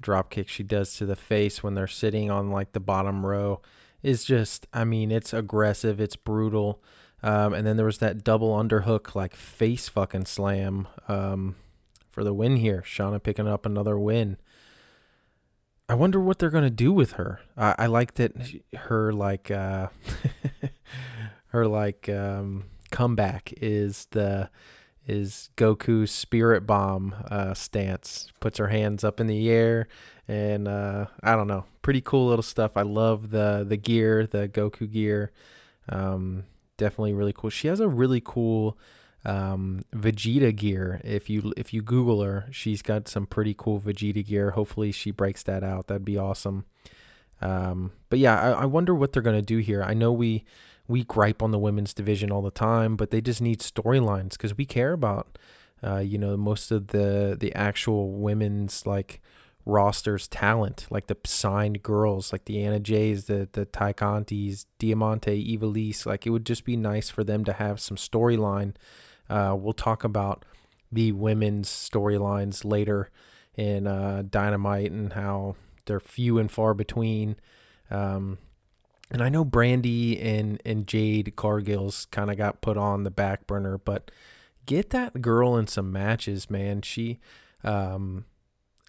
[0.00, 3.60] drop kick she does to the face when they're sitting on like the bottom row
[4.02, 6.82] is just I mean it's aggressive, it's brutal.
[7.22, 11.56] Um, and then there was that double underhook like face fucking slam um,
[12.08, 12.84] for the win here.
[12.86, 14.36] Shauna picking up another win.
[15.88, 17.40] I wonder what they're gonna do with her.
[17.56, 18.32] I, I like that
[18.74, 19.88] her like uh,
[21.48, 24.50] her like um, comeback is the
[25.06, 28.30] is Goku's spirit bomb uh, stance.
[28.40, 29.88] Puts her hands up in the air,
[30.26, 32.76] and uh, I don't know, pretty cool little stuff.
[32.76, 35.32] I love the the gear, the Goku gear.
[35.88, 36.44] Um,
[36.76, 37.50] definitely really cool.
[37.50, 38.76] She has a really cool
[39.24, 41.00] um, Vegeta gear.
[41.04, 44.52] If you if you Google her, she's got some pretty cool Vegeta gear.
[44.52, 45.86] Hopefully, she breaks that out.
[45.88, 46.64] That'd be awesome.
[47.40, 49.82] Um, but yeah, I, I wonder what they're gonna do here.
[49.82, 50.44] I know we
[50.88, 54.56] we gripe on the women's division all the time, but they just need storylines because
[54.56, 55.38] we care about,
[55.82, 59.20] uh, you know, most of the the actual women's like
[59.64, 65.56] rosters talent, like the signed girls, like the Anna Jays, the the Tay Contis, Diamante,
[65.56, 66.06] Ivelisse.
[66.06, 68.74] Like it would just be nice for them to have some storyline.
[69.28, 70.44] Uh, we'll talk about
[70.92, 73.10] the women's storylines later
[73.56, 77.36] in uh, Dynamite and how they're few and far between.
[77.90, 78.38] Um,
[79.10, 83.46] and I know Brandi and and Jade Cargill's kind of got put on the back
[83.46, 84.10] burner, but
[84.66, 86.82] get that girl in some matches, man.
[86.82, 87.20] She,
[87.62, 88.24] um,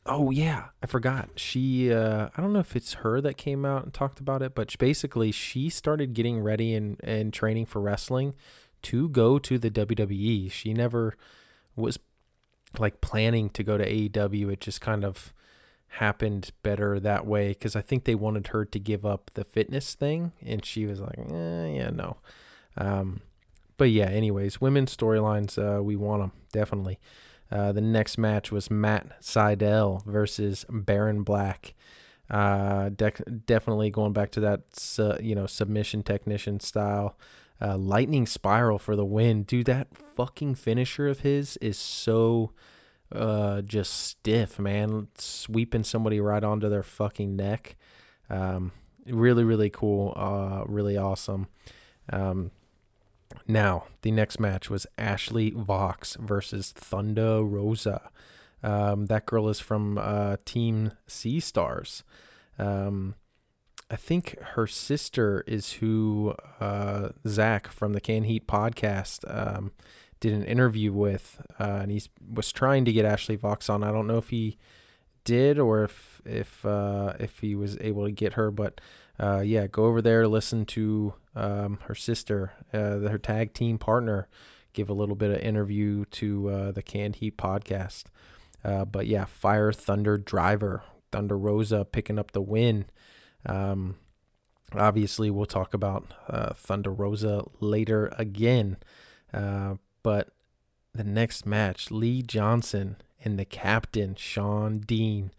[0.05, 1.29] oh yeah, I forgot.
[1.35, 4.55] She, uh, I don't know if it's her that came out and talked about it,
[4.55, 8.33] but basically she started getting ready and and training for wrestling
[8.83, 10.51] to go to the WWE.
[10.51, 11.15] She never
[11.75, 11.99] was
[12.79, 14.51] like planning to go to AEW.
[14.51, 15.31] It just kind of
[15.89, 19.95] happened better that way because I think they wanted her to give up the fitness
[19.95, 22.17] thing, and she was like, eh, "Yeah, no."
[22.77, 23.21] Um,
[23.77, 26.99] but yeah, anyways, women's storylines, uh, we want them definitely.
[27.51, 31.73] Uh, the next match was Matt Sydal versus Baron Black.
[32.29, 33.11] Uh, de-
[33.45, 34.61] definitely going back to that,
[34.99, 37.17] uh, you know, submission technician style.
[37.61, 39.65] Uh, lightning spiral for the win, dude.
[39.65, 42.51] That fucking finisher of his is so
[43.11, 45.07] uh just stiff, man.
[45.17, 47.77] Sweeping somebody right onto their fucking neck.
[48.29, 48.71] Um,
[49.05, 50.13] really, really cool.
[50.15, 51.47] Uh, really awesome.
[52.11, 52.51] Um,
[53.47, 58.09] now the next match was Ashley Vox versus Thunder Rosa.
[58.63, 62.03] Um, that girl is from uh, Team Sea Stars.
[62.57, 63.15] Um,
[63.89, 69.71] I think her sister is who uh, Zach from the Can Heat podcast um,
[70.19, 72.01] did an interview with, uh, and he
[72.33, 73.83] was trying to get Ashley Vox on.
[73.83, 74.57] I don't know if he
[75.23, 78.79] did or if if uh, if he was able to get her, but
[79.19, 84.27] uh, yeah, go over there, listen to um, her sister, uh, her tag team partner,
[84.73, 88.05] give a little bit of interview to uh, the Canned Heat podcast.
[88.63, 92.85] Uh, but yeah, Fire Thunder Driver, Thunder Rosa picking up the win.
[93.45, 93.97] Um,
[94.73, 96.05] obviously, we'll talk about
[96.55, 98.77] Thunder Rosa later again.
[99.33, 99.75] Uh,
[100.07, 100.29] but
[100.93, 105.31] the next match, Lee Johnson and the captain, Shawn Dean,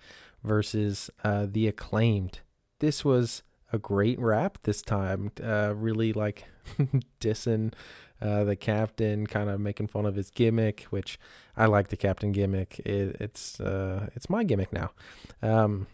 [0.44, 2.40] versus uh, the acclaimed.
[2.80, 5.32] This was a great rap this time.
[5.42, 6.44] Uh, really like
[7.18, 7.72] dissing
[8.20, 11.18] uh, the captain, kind of making fun of his gimmick, which
[11.56, 12.78] I like the captain gimmick.
[12.80, 14.90] It, it's uh, it's my gimmick now.
[15.40, 15.86] Um,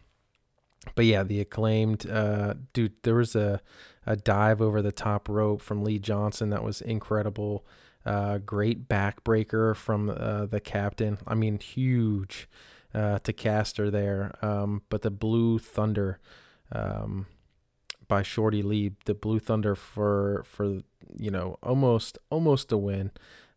[0.96, 2.94] but yeah, the acclaimed uh, dude.
[3.04, 3.62] There was a
[4.04, 7.64] a dive over the top rope from Lee Johnson that was incredible.
[8.04, 11.18] Uh, great backbreaker from uh, the captain.
[11.26, 12.48] I mean, huge
[12.94, 14.34] uh, to Caster there.
[14.42, 16.18] Um, but the Blue Thunder
[16.72, 17.26] um,
[18.06, 20.80] by Shorty Lee, the Blue Thunder for for
[21.18, 23.10] you know almost almost a win.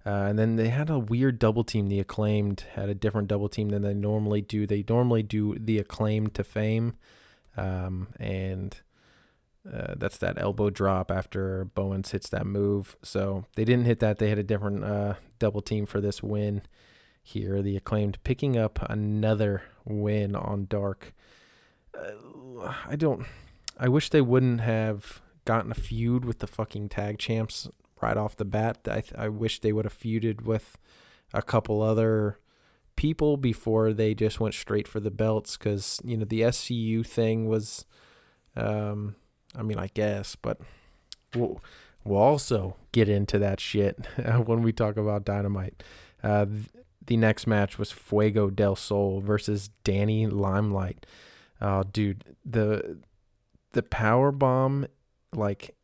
[0.06, 1.90] Uh, and then they had a weird double team.
[1.90, 4.66] The acclaimed had a different double team than they normally do.
[4.66, 6.96] They normally do the acclaimed to fame,
[7.58, 8.80] um, and
[9.72, 12.96] uh, that's that elbow drop after Bowens hits that move.
[13.04, 14.18] So they didn't hit that.
[14.18, 16.62] They had a different uh, double team for this win
[17.22, 17.62] here.
[17.62, 21.14] The acclaimed picking up another win on Dark.
[21.98, 23.26] Uh, I don't.
[23.80, 27.70] I wish they wouldn't have gotten a feud with the fucking tag champs
[28.02, 28.80] right off the bat.
[28.88, 30.78] I I wish they would have feuded with
[31.34, 32.40] a couple other
[32.96, 37.48] people before they just went straight for the belts because you know the SCU thing
[37.48, 37.86] was,
[38.56, 39.16] um,
[39.56, 40.60] I mean I guess, but
[41.36, 41.62] we'll
[42.04, 44.06] we'll also get into that shit
[44.46, 45.84] when we talk about Dynamite.
[46.24, 46.46] Uh,
[47.06, 51.06] the next match was Fuego del Sol versus Danny Limelight.
[51.62, 53.00] Oh, dude, the
[53.72, 54.88] the power bomb
[55.34, 55.76] like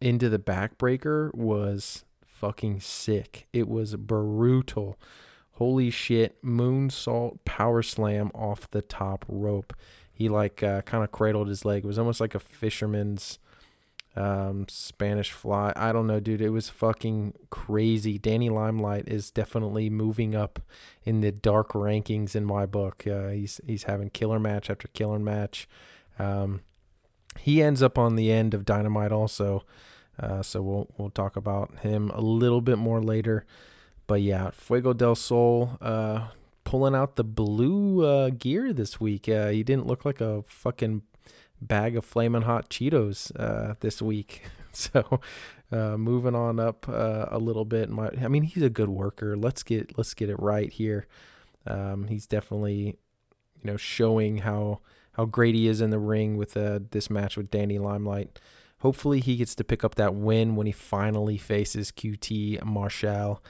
[0.00, 3.46] into the backbreaker was fucking sick.
[3.52, 4.98] It was brutal.
[5.52, 9.72] Holy shit, moonsault power slam off the top rope.
[10.14, 11.84] He like uh, kind of cradled his leg.
[11.84, 13.38] It was almost like a fisherman's
[14.16, 15.72] um, Spanish fly.
[15.74, 16.40] I don't know, dude.
[16.40, 18.16] It was fucking crazy.
[18.16, 20.60] Danny Limelight is definitely moving up
[21.02, 23.04] in the dark rankings in my book.
[23.06, 25.68] Uh, he's he's having killer match after killer match.
[26.18, 26.60] Um,
[27.40, 29.64] he ends up on the end of Dynamite also.
[30.18, 33.44] Uh, so we'll we'll talk about him a little bit more later.
[34.06, 36.28] But yeah, Fuego del Sol uh,
[36.64, 39.28] pulling out the blue uh, gear this week.
[39.28, 41.02] Uh, he didn't look like a fucking
[41.60, 44.42] bag of flaming hot Cheetos uh, this week.
[44.72, 45.20] so
[45.70, 47.88] uh, moving on up a little bit.
[47.90, 49.36] My, I mean, he's a good worker.
[49.36, 51.06] Let's get let's get it right here.
[51.66, 52.98] Um, he's definitely
[53.62, 54.80] you know showing how
[55.12, 58.38] how great he is in the ring with uh, this match with Danny Limelight.
[58.78, 63.42] Hopefully, he gets to pick up that win when he finally faces QT Marshall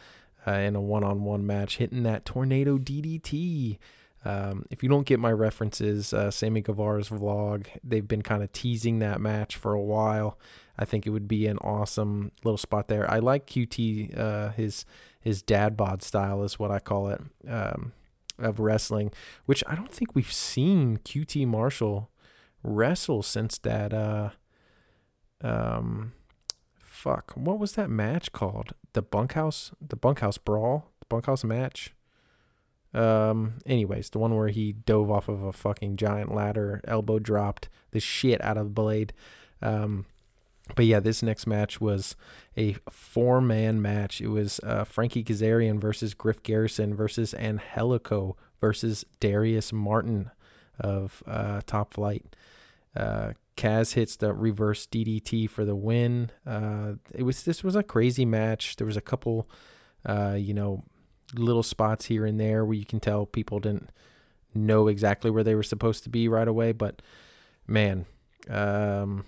[0.46, 3.78] uh, in a one-on-one match, hitting that tornado DDT.
[4.24, 8.52] Um, if you don't get my references, uh, Sammy Guevara's vlog, they've been kind of
[8.52, 10.38] teasing that match for a while.
[10.78, 13.10] I think it would be an awesome little spot there.
[13.10, 14.84] I like QT, uh, his
[15.20, 17.20] his dad bod style is what I call it.
[17.48, 17.92] Um,
[18.36, 19.12] of wrestling,
[19.46, 22.10] which I don't think we've seen QT Marshall
[22.64, 24.30] wrestle since that uh
[25.42, 26.12] um
[26.78, 31.94] fuck what was that match called the bunkhouse the bunkhouse brawl the bunkhouse match
[32.94, 37.68] um anyways the one where he dove off of a fucking giant ladder elbow dropped
[37.90, 39.12] the shit out of blade
[39.62, 40.06] um
[40.74, 42.16] but yeah, this next match was
[42.56, 44.20] a four man match.
[44.20, 50.30] It was uh, Frankie Kazarian versus Griff Garrison versus Angelico versus Darius Martin
[50.80, 52.34] of uh, Top Flight.
[52.96, 56.30] Uh, Kaz hits the reverse DDT for the win.
[56.46, 58.76] Uh, it was this was a crazy match.
[58.76, 59.48] There was a couple,
[60.04, 60.82] uh, you know,
[61.34, 63.90] little spots here and there where you can tell people didn't
[64.54, 66.72] know exactly where they were supposed to be right away.
[66.72, 67.02] But
[67.66, 68.06] man,
[68.48, 69.24] um,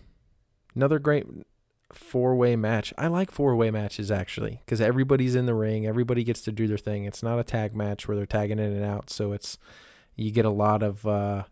[0.74, 1.27] another great
[1.93, 2.93] four way match.
[2.99, 6.66] I like four way matches actually because everybody's in the ring, everybody gets to do
[6.66, 7.05] their thing.
[7.05, 9.59] It's not a tag match where they're tagging in and out, so it's
[10.16, 11.45] you get a lot of uh,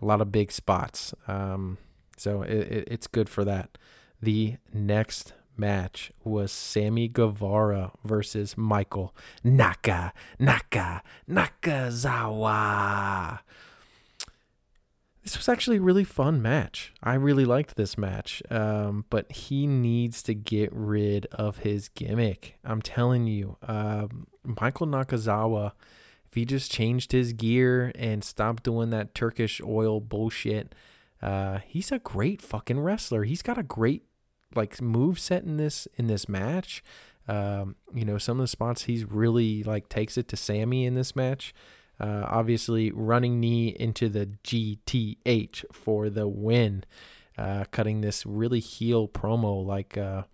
[0.00, 1.14] a lot of big spots.
[1.28, 1.78] Um,
[2.22, 3.76] so it, it, it's good for that.
[4.20, 12.60] The next match was Sammy Guevara versus Michael Naka Naka Nakazawa.
[15.22, 16.92] This was actually a really fun match.
[17.00, 22.58] I really liked this match, um, but he needs to get rid of his gimmick.
[22.64, 25.72] I'm telling you, um, Michael Nakazawa,
[26.26, 30.74] if he just changed his gear and stopped doing that Turkish oil bullshit,
[31.22, 33.24] uh, he's a great fucking wrestler.
[33.24, 34.02] He's got a great
[34.54, 36.82] like move set in this in this match.
[37.28, 40.94] Um, you know, some of the spots he's really like takes it to Sammy in
[40.94, 41.54] this match.
[42.00, 46.84] Uh, obviously, running knee into the GTH for the win.
[47.38, 50.24] Uh, cutting this really heel promo like uh,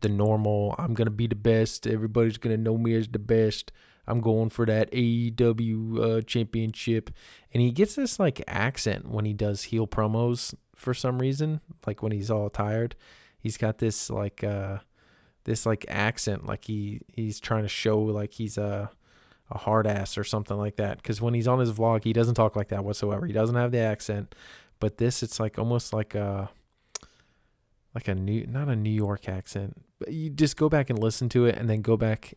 [0.00, 0.74] the normal.
[0.78, 1.86] I'm gonna be the best.
[1.86, 3.72] Everybody's gonna know me as the best.
[4.06, 7.10] I'm going for that AEW uh, championship.
[7.52, 12.02] And he gets this like accent when he does heel promos for some reason, like
[12.02, 12.94] when he's all tired.
[13.38, 14.78] He's got this like uh
[15.44, 18.90] this like accent like he he's trying to show like he's a
[19.48, 22.34] a hard ass or something like that cuz when he's on his vlog he doesn't
[22.34, 23.26] talk like that whatsoever.
[23.26, 24.34] He doesn't have the accent.
[24.80, 26.50] But this it's like almost like a
[27.94, 29.82] like a new not a New York accent.
[29.98, 32.34] But you just go back and listen to it and then go back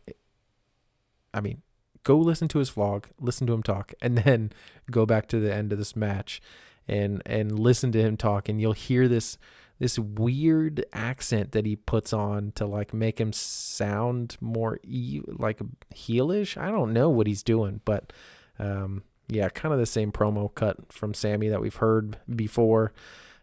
[1.32, 1.62] I mean,
[2.02, 4.52] go listen to his vlog, listen to him talk, and then
[4.90, 6.40] go back to the end of this match
[6.88, 9.38] and and listen to him talk and you'll hear this
[9.78, 15.58] this weird accent that he puts on to like make him sound more e- like
[15.94, 16.60] heelish.
[16.60, 18.12] I don't know what he's doing, but
[18.58, 22.92] um, yeah, kind of the same promo cut from Sammy that we've heard before.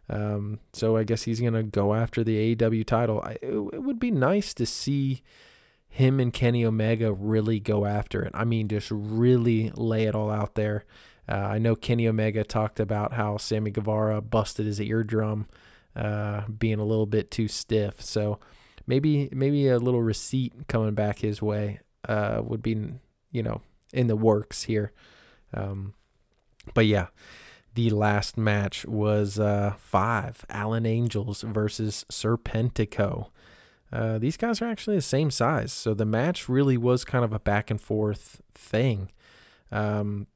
[0.10, 3.20] Um, so I guess he's gonna go after the AEW title.
[3.24, 5.24] I, it, it would be nice to see
[5.90, 8.32] him and Kenny Omega really go after it.
[8.34, 10.86] I mean, just really lay it all out there.
[11.30, 15.48] Uh, I know Kenny Omega talked about how Sammy Guevara busted his eardrum,
[15.96, 18.02] uh, being a little bit too stiff.
[18.02, 18.40] So
[18.86, 22.94] maybe maybe a little receipt coming back his way uh, would be
[23.32, 23.62] you know
[23.94, 24.94] in the works here.
[25.54, 25.94] Um,
[26.74, 27.08] but yeah,
[27.74, 33.30] the last match was uh, five Alan Angels versus Serpentico.
[33.92, 37.32] Uh, these guys are actually the same size, so the match really was kind of
[37.32, 39.12] a back and forth thing.
[39.72, 40.28] Um,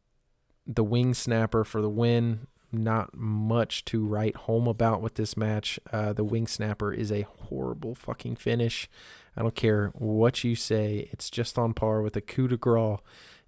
[0.66, 2.48] the wing snapper for the win.
[2.74, 5.78] Not much to write home about with this match.
[5.92, 8.90] Uh, the wing snapper is a horrible fucking finish.
[9.36, 11.10] I don't care what you say.
[11.12, 13.00] It's just on par with the coup de grace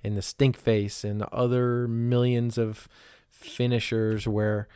[0.04, 2.90] and the stink face and the other millions of
[3.30, 4.68] finishers where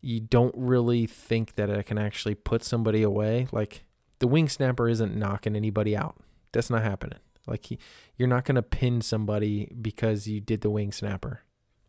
[0.00, 3.46] you don't really think that it can actually put somebody away.
[3.52, 3.84] Like
[4.22, 6.14] the wing snapper isn't knocking anybody out.
[6.52, 7.18] That's not happening.
[7.44, 7.78] Like he,
[8.16, 11.42] you're not gonna pin somebody because you did the wing snapper.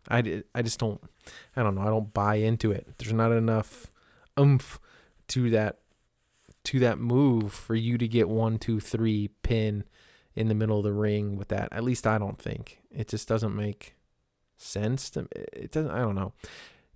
[0.10, 1.00] I, I just don't
[1.56, 2.88] I don't know I don't buy into it.
[2.98, 3.92] There's not enough
[4.38, 4.80] oomph
[5.28, 5.78] to that
[6.64, 9.84] to that move for you to get one two three pin
[10.34, 11.70] in the middle of the ring with that.
[11.72, 13.94] At least I don't think it just doesn't make
[14.58, 15.12] sense.
[15.12, 15.92] To, it doesn't.
[15.92, 16.34] I don't know.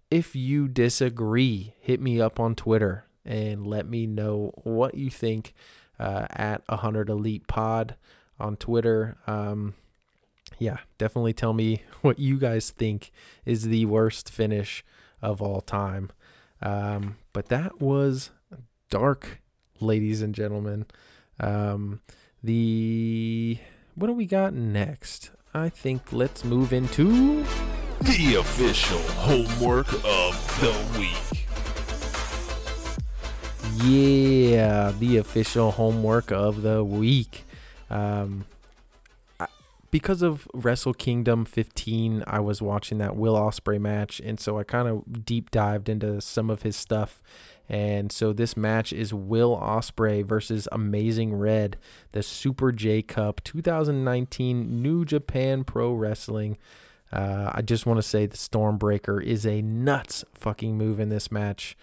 [0.10, 5.54] If you disagree, hit me up on Twitter and let me know what you think
[6.00, 7.96] uh, at 100 Elite Pod
[8.40, 9.18] on Twitter.
[9.28, 9.76] Um,
[10.60, 13.12] yeah, definitely tell me what you guys think
[13.46, 14.84] is the worst finish
[15.22, 16.12] of all time.
[16.62, 18.32] Um, but that was
[18.90, 19.42] dark,
[19.80, 20.86] ladies and gentlemen.
[21.40, 22.02] Um,
[22.44, 23.60] the
[23.96, 25.32] what do we got next?
[25.54, 27.44] I think let's move into
[28.02, 31.27] the official homework of the week.
[33.84, 37.46] Yeah, the official homework of the week.
[37.90, 38.46] Um,
[39.92, 44.64] because of Wrestle Kingdom 15, I was watching that Will Ospreay match, and so I
[44.64, 47.22] kind of deep dived into some of his stuff.
[47.70, 51.78] And so this match is Will Ospreay versus Amazing Red,
[52.14, 56.58] the Super J Cup 2019 New Japan Pro Wrestling.
[57.12, 61.32] Uh, I just want to say the Stormbreaker is a nuts fucking move in this
[61.32, 61.78] match.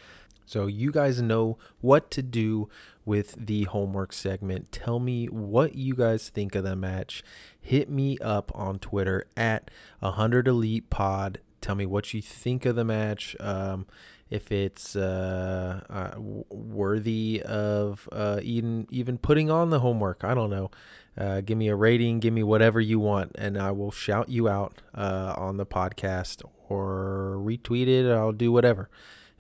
[0.46, 2.68] So you guys know what to do
[3.04, 4.72] with the homework segment.
[4.72, 7.22] Tell me what you guys think of the match.
[7.60, 9.70] Hit me up on Twitter at
[10.00, 11.40] 100 Elite Pod.
[11.60, 13.36] Tell me what you think of the match.
[13.40, 13.86] Um,
[14.30, 16.20] if it's uh, uh,
[16.50, 20.24] worthy of uh, even even putting on the homework.
[20.24, 20.70] I don't know.
[21.16, 22.20] Uh, give me a rating.
[22.20, 26.42] Give me whatever you want, and I will shout you out uh, on the podcast
[26.68, 28.10] or retweet it.
[28.10, 28.88] I'll do whatever.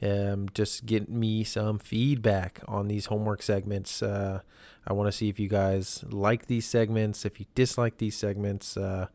[0.04, 4.02] Um, just get me some feedback on these homework segments.
[4.02, 4.40] Uh,
[4.86, 8.76] I want to see if you guys like these segments, if you dislike these segments,
[8.76, 9.06] uh,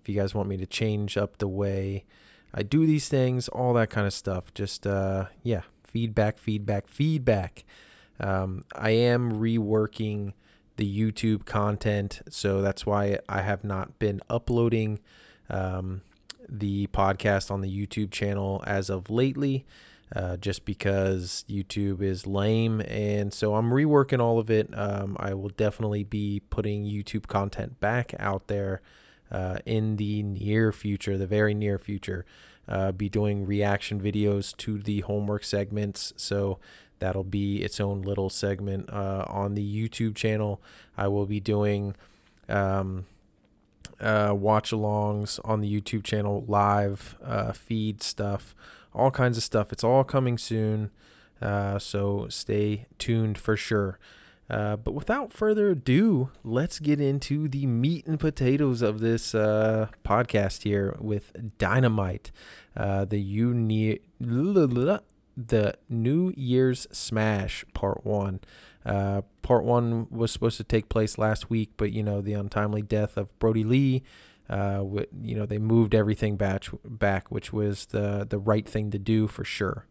[0.00, 2.06] if you guys want me to change up the way
[2.54, 4.54] I do these things, all that kind of stuff.
[4.54, 7.64] Just, uh, yeah, feedback, feedback, feedback.
[8.18, 10.32] Um, I am reworking
[10.76, 15.00] the YouTube content, so that's why I have not been uploading
[15.50, 16.00] um,
[16.48, 19.66] the podcast on the YouTube channel as of lately
[20.14, 22.80] uh, just because YouTube is lame.
[22.82, 24.68] And so I'm reworking all of it.
[24.76, 28.82] Um, I will definitely be putting YouTube content back out there
[29.30, 32.24] uh, in the near future, the very near future.
[32.68, 36.12] Uh, be doing reaction videos to the homework segments.
[36.16, 36.58] So
[36.98, 40.60] that'll be its own little segment uh, on the YouTube channel.
[40.96, 41.94] I will be doing.
[42.48, 43.06] Um,
[44.00, 47.18] uh, watch alongs on the YouTube channel, live
[47.54, 48.54] feed stuff
[48.94, 49.72] all kinds of stuff.
[49.72, 50.90] It's all coming soon.
[51.40, 53.98] Uh, so stay tuned for sure.
[54.50, 59.86] Uh, but without further ado, let's get into the meat and potatoes of this uh,
[60.04, 62.32] podcast here with Dynamite,
[62.76, 68.40] uh, the uni- the New Year's Smash Part One.
[68.84, 72.82] Uh, part one was supposed to take place last week, but you know the untimely
[72.82, 74.02] death of Brodie Lee
[74.50, 74.84] uh,
[75.22, 79.28] you know, they moved everything back, back, which was the the right thing to do
[79.28, 79.86] for sure.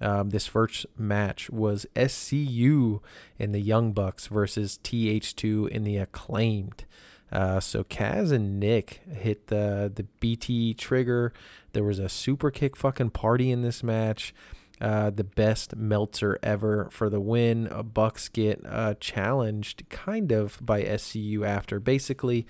[0.00, 3.00] Um, this first match was SCU
[3.38, 6.86] in the Young Bucks versus TH2 in the Acclaimed.
[7.30, 11.32] Uh, so Kaz and Nick hit the the BT trigger.
[11.72, 14.34] There was a super kick fucking party in this match.
[14.80, 17.70] Uh, the best Meltzer ever for the win.
[17.92, 21.78] Bucks get uh, challenged kind of by SCU after.
[21.78, 22.46] Basically,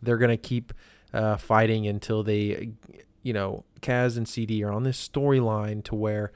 [0.00, 0.72] they're gonna keep
[1.12, 2.70] uh, fighting until they,
[3.22, 6.32] you know, Kaz and CD are on this storyline to where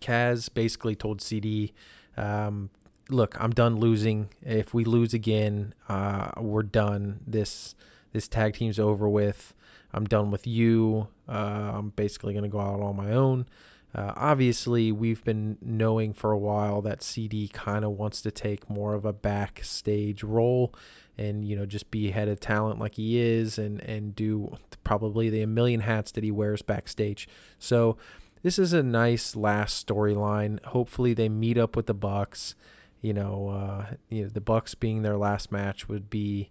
[0.00, 1.72] Kaz basically told CD,
[2.16, 2.70] um,
[3.08, 4.28] "Look, I'm done losing.
[4.42, 7.20] If we lose again, uh, we're done.
[7.26, 7.74] This
[8.12, 9.54] this tag team's over with.
[9.92, 11.08] I'm done with you.
[11.28, 13.46] Uh, I'm basically gonna go out on my own."
[13.94, 18.68] Uh, obviously, we've been knowing for a while that CD kind of wants to take
[18.68, 20.74] more of a backstage role
[21.18, 25.28] and you know just be head of talent like he is and and do probably
[25.28, 27.28] the million hats that he wears backstage.
[27.58, 27.96] So
[28.42, 30.62] this is a nice last storyline.
[30.66, 32.54] Hopefully they meet up with the bucks.
[33.00, 36.50] You know uh you know the bucks being their last match would be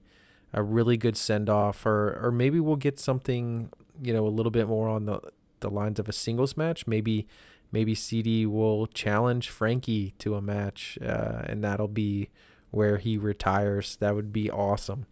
[0.54, 3.70] a really good send off or or maybe we'll get something
[4.02, 5.20] you know a little bit more on the
[5.60, 6.88] the lines of a singles match.
[6.88, 7.28] Maybe
[7.72, 12.30] maybe CD will challenge Frankie to a match uh, and that'll be
[12.78, 13.98] where he retires.
[13.98, 15.08] That would be awesome.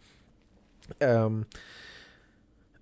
[1.00, 1.46] Um,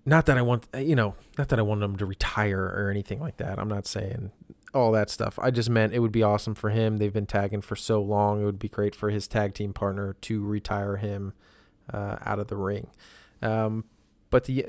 [0.05, 3.18] not that I want, you know, not that I want him to retire or anything
[3.18, 3.59] like that.
[3.59, 4.30] I'm not saying
[4.74, 5.39] all that stuff.
[5.41, 6.99] I just meant it would be awesome for him.
[6.99, 8.43] They've been tagging for so long.
[8.43, 11.32] It would be great for his tag team partner to retire him
[11.93, 12.89] uh, out of the ring.
[13.41, 13.85] Um,
[14.30, 14.66] but the,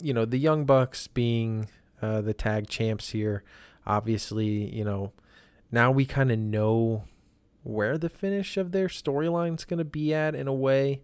[0.00, 1.68] you know, the Young Bucks being
[2.00, 3.44] uh, the tag champs here,
[3.86, 5.12] obviously, you know,
[5.70, 7.04] now we kind of know
[7.62, 11.02] where the finish of their storyline's going to be at in a way.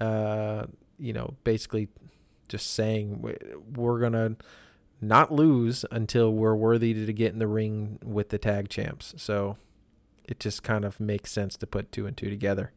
[0.00, 0.66] Uh,
[0.98, 1.88] you know, basically
[2.48, 3.22] just saying
[3.74, 4.36] we're going to
[5.00, 9.14] not lose until we're worthy to get in the ring with the tag champs.
[9.16, 9.56] So
[10.24, 12.72] it just kind of makes sense to put two and two together.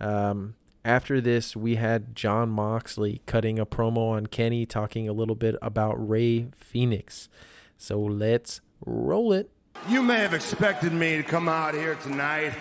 [0.00, 0.54] Um,
[0.84, 5.56] after this, we had Jon Moxley cutting a promo on Kenny, talking a little bit
[5.60, 7.28] about Rey Fenix.
[7.76, 9.50] So let's roll it.
[9.88, 12.54] You may have expected me to come out here tonight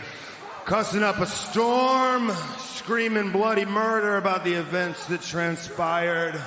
[0.66, 6.39] cussing up a storm, screaming bloody murder about the events that transpired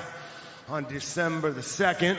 [0.69, 2.16] on December the 2nd.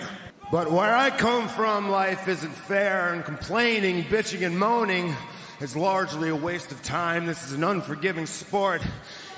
[0.51, 5.15] But where I come from, life isn't fair, and complaining, bitching, and moaning
[5.61, 7.25] is largely a waste of time.
[7.25, 8.81] This is an unforgiving sport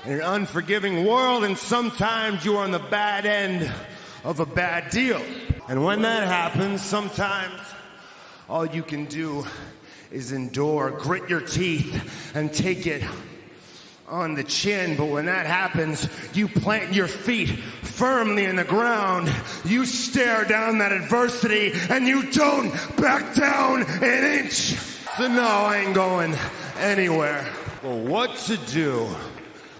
[0.05, 3.72] in an unforgiving world, and sometimes you are on the bad end
[4.24, 5.22] of a bad deal.
[5.68, 7.59] And when that happens, sometimes
[8.52, 9.45] all you can do
[10.12, 13.02] is endure, grit your teeth, and take it
[14.10, 14.97] on the chin.
[14.97, 19.34] But when that happens, you plant your feet firmly in the ground.
[19.64, 24.76] You stare down that adversity and you don't back down an inch.
[25.16, 26.36] So no, I ain't going
[26.78, 27.47] anywhere.
[27.82, 29.08] Well, what to do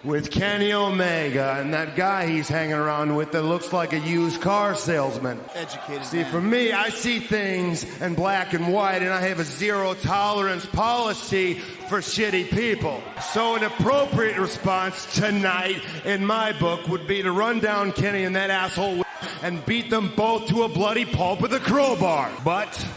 [0.03, 4.41] with Kenny Omega and that guy he's hanging around with that looks like a used
[4.41, 5.39] car salesman.
[5.53, 6.31] Educated See, man.
[6.31, 10.65] for me, I see things in black and white, and I have a zero tolerance
[10.65, 11.55] policy
[11.89, 13.01] for shitty people.
[13.31, 18.35] So, an appropriate response tonight, in my book, would be to run down Kenny and
[18.35, 19.03] that asshole
[19.43, 22.31] and beat them both to a bloody pulp with a crowbar.
[22.43, 22.87] But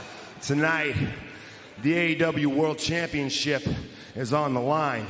[0.41, 0.97] tonight,
[1.83, 3.63] the AEW World Championship
[4.15, 5.07] is on the line.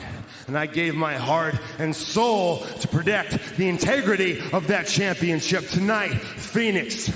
[0.46, 6.14] And I gave my heart and soul to protect the integrity of that championship tonight.
[6.14, 7.10] Fenix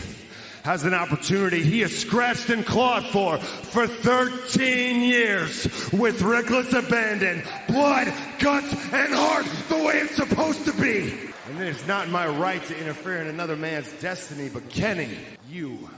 [0.65, 7.43] has an opportunity he has scratched and clawed for for 13 years with reckless abandon,
[7.69, 11.15] blood, guts, and heart the way it's supposed to be.
[11.49, 15.17] And it is not my right to interfere in another man's destiny, but Kenny,
[15.49, 15.89] you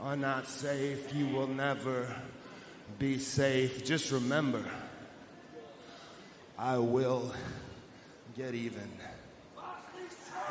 [0.00, 1.14] are not safe.
[1.14, 2.08] You will never
[2.98, 3.84] be safe.
[3.84, 4.64] Just remember,
[6.58, 7.32] I will
[8.36, 8.90] get even.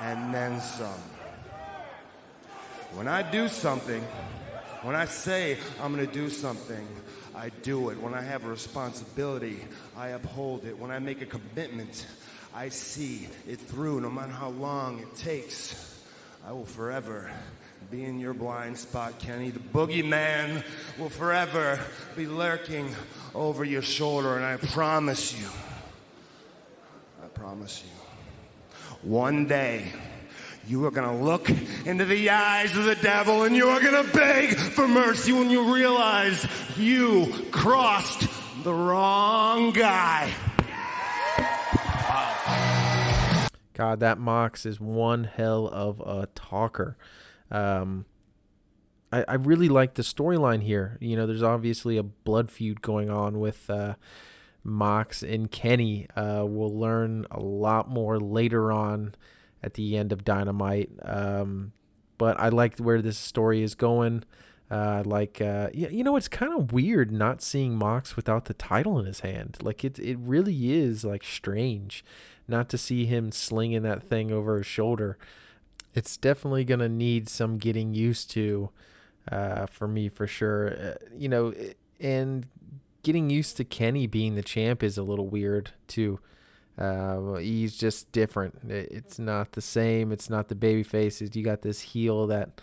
[0.01, 1.01] And then some.
[2.93, 4.03] When I do something,
[4.83, 6.87] when I say I'm going to do something,
[7.35, 7.99] I do it.
[7.99, 9.59] When I have a responsibility,
[9.97, 10.77] I uphold it.
[10.77, 12.05] When I make a commitment,
[12.53, 15.99] I see it through no matter how long it takes.
[16.47, 17.31] I will forever
[17.89, 19.49] be in your blind spot, Kenny.
[19.49, 20.63] The boogeyman
[20.97, 21.79] will forever
[22.15, 22.95] be lurking
[23.33, 25.47] over your shoulder, and I promise you,
[27.35, 29.91] promise you, one day
[30.65, 31.49] you are going to look
[31.85, 35.49] into the eyes of the devil and you are going to beg for mercy when
[35.49, 38.27] you realize you crossed
[38.63, 40.33] the wrong guy.
[43.73, 46.95] God, that Mox is one hell of a talker.
[47.51, 48.05] Um,
[49.11, 50.97] I, I really like the storyline here.
[51.01, 53.95] You know, there's obviously a blood feud going on with uh,
[54.65, 56.07] Mox and Kenny.
[56.15, 59.13] Uh, we'll learn a lot more later on
[59.63, 60.89] at the end of Dynamite.
[61.03, 61.71] Um,
[62.17, 64.23] but I like where this story is going.
[64.69, 68.53] Uh, like, uh, you, you know, it's kind of weird not seeing Mox without the
[68.55, 69.57] title in his hand.
[69.61, 72.03] Like, it, it really is, like, strange
[72.47, 75.17] not to see him slinging that thing over his shoulder.
[75.93, 78.71] It's definitely going to need some getting used to
[79.31, 80.75] uh, for me, for sure.
[80.75, 81.53] Uh, you know,
[81.99, 82.47] and
[83.05, 86.19] getting used to Kenny being the champ is a little weird, too.
[86.75, 88.59] Uh, he's just different.
[88.67, 90.11] It's not the same.
[90.11, 91.35] It's not the baby faces.
[91.35, 92.59] You got this heel that,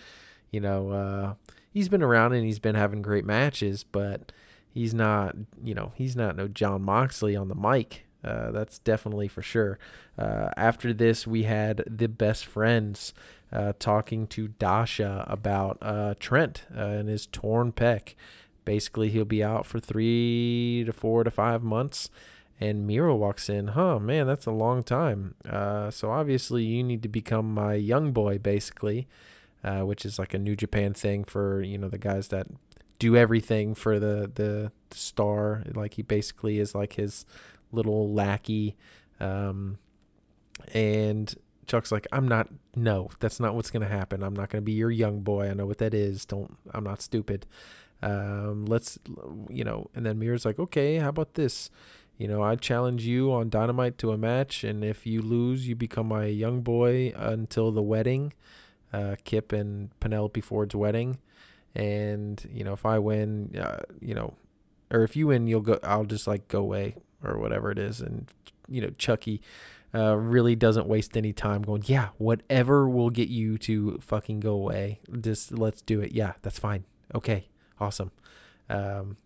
[0.50, 1.34] you know, uh,
[1.70, 4.32] he's been around and he's been having great matches, but
[4.68, 8.04] he's not, you know, he's not no Jon Moxley on the mic.
[8.24, 9.78] Uh, that's definitely for sure.
[10.18, 13.14] Uh, after this, we had the best friends
[13.52, 18.14] uh, talking to Dasha about uh, Trent and his torn pec.
[18.64, 22.10] Basically, he'll be out for three to four to five months.
[22.60, 23.68] And Miro walks in.
[23.68, 25.34] Huh, man, that's a long time.
[25.48, 29.08] Uh, so obviously, you need to become my young boy, basically,
[29.64, 32.46] uh, which is like a New Japan thing for you know the guys that
[33.00, 35.64] do everything for the the star.
[35.74, 37.24] Like he basically is like his
[37.72, 38.76] little lackey.
[39.18, 39.78] Um,
[40.72, 41.34] and
[41.66, 44.22] Chuck's like, I'm not, no, that's not what's going to happen.
[44.22, 45.48] I'm not going to be your young boy.
[45.48, 46.24] I know what that is.
[46.24, 47.46] Don't, I'm not stupid.
[48.02, 48.98] Um, let's,
[49.48, 51.70] you know, and then Miro's like, okay, how about this?
[52.18, 55.74] You know, I challenge you on Dynamite to a match, and if you lose, you
[55.74, 58.32] become my young boy until the wedding,
[58.92, 61.18] uh, Kip and Penelope Ford's wedding.
[61.74, 64.34] And, you know, if I win, uh, you know,
[64.90, 68.00] or if you win, you'll go, I'll just like go away or whatever it is.
[68.00, 68.28] And,
[68.68, 69.40] you know, Chucky
[69.94, 74.52] uh, really doesn't waste any time going, yeah, whatever will get you to fucking go
[74.52, 75.00] away.
[75.18, 76.12] Just let's do it.
[76.12, 76.84] Yeah, that's fine.
[77.14, 77.48] Okay,
[77.82, 78.12] awesome.
[78.68, 79.16] Um,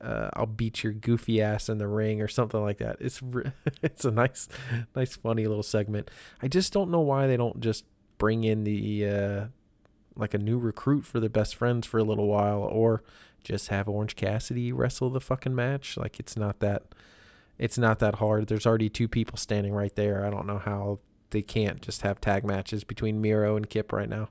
[0.00, 2.96] uh, I'll beat your goofy ass in the ring or something like that.
[3.00, 4.48] It's re- it's a nice,
[4.94, 6.10] nice, funny little segment.
[6.42, 7.84] I just don't know why they don't just
[8.18, 9.44] bring in the uh,
[10.14, 13.02] like a new recruit for the best friends for a little while, or
[13.42, 15.96] just have Orange Cassidy wrestle the fucking match.
[15.96, 16.82] Like it's not that
[17.58, 18.48] it's not that hard.
[18.48, 20.26] There's already two people standing right there.
[20.26, 20.98] I don't know how
[21.30, 24.28] they can't just have tag matches between Miro and Kip right now.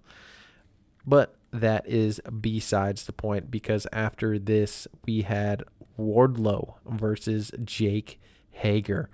[1.06, 5.64] But that is besides the point because after this we had
[5.98, 8.20] Wardlow versus Jake
[8.52, 9.10] Hager.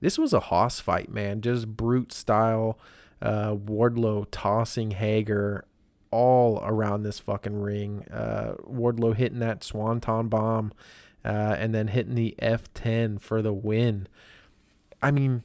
[0.00, 1.40] This was a hoss fight, man.
[1.40, 2.78] Just brute style.
[3.20, 5.64] Uh, Wardlow tossing Hager
[6.10, 8.04] all around this fucking ring.
[8.12, 10.72] Uh, Wardlow hitting that swanton bomb
[11.24, 14.08] uh, and then hitting the F10 for the win.
[15.00, 15.44] I mean,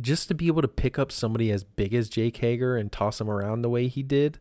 [0.00, 3.20] just to be able to pick up somebody as big as Jake Hager and toss
[3.20, 4.38] him around the way he did,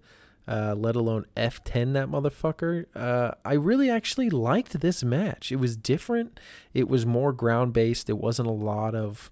[0.50, 2.86] uh, let alone F10 that motherfucker.
[2.96, 5.52] Uh, I really actually liked this match.
[5.52, 6.40] It was different.
[6.74, 8.10] It was more ground based.
[8.10, 9.30] It wasn't a lot of.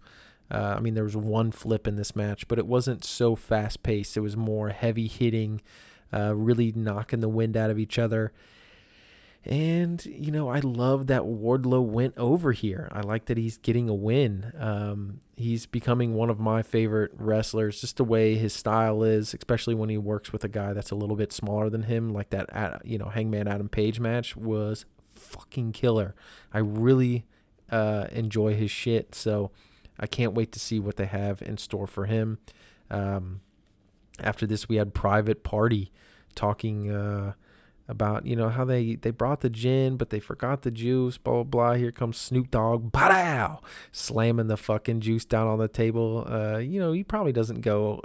[0.49, 3.83] Uh, I mean, there was one flip in this match, but it wasn't so fast
[3.83, 4.15] paced.
[4.15, 5.59] It was more heavy hitting,
[6.13, 8.31] uh, really knocking the wind out of each other.
[9.47, 12.89] And, you know, I love that Wardlow went over here.
[12.91, 14.51] I like that he's getting a win.
[14.59, 19.73] Um, he's becoming one of my favorite wrestlers, just the way his style is, especially
[19.73, 22.09] when he works with a guy that's a little bit smaller than him.
[22.09, 24.83] Like that, you know, Hangman Adam Page match was
[25.15, 26.13] fucking killer.
[26.53, 27.25] I really
[27.71, 29.15] uh, enjoy his shit.
[29.15, 29.51] So
[29.97, 32.39] I can't wait to see what they have in store for him.
[32.91, 33.39] Um,
[34.19, 35.93] after this, we had Private Party
[36.35, 36.91] talking.
[36.91, 37.33] Uh,
[37.87, 41.35] about you know how they they brought the gin but they forgot the juice blah
[41.35, 41.73] blah blah.
[41.73, 43.61] Here comes snoop dogg pow
[43.91, 46.25] slamming the fucking juice down on the table.
[46.29, 48.01] Uh you know he probably doesn't go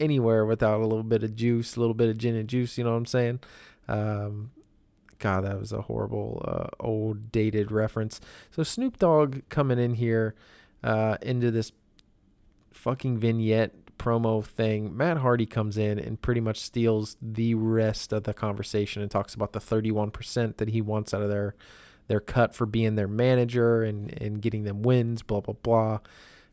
[0.00, 2.84] anywhere without a little bit of juice a little bit of gin and juice you
[2.84, 3.40] know what i'm saying?
[3.88, 4.50] Um
[5.18, 8.20] god that was a horrible uh, old dated reference.
[8.50, 10.34] So snoop dogg coming in here
[10.82, 11.72] uh into this
[12.72, 18.24] fucking vignette promo thing, Matt Hardy comes in and pretty much steals the rest of
[18.24, 21.54] the conversation and talks about the 31% that he wants out of their
[22.08, 25.98] their cut for being their manager and, and getting them wins, blah blah blah.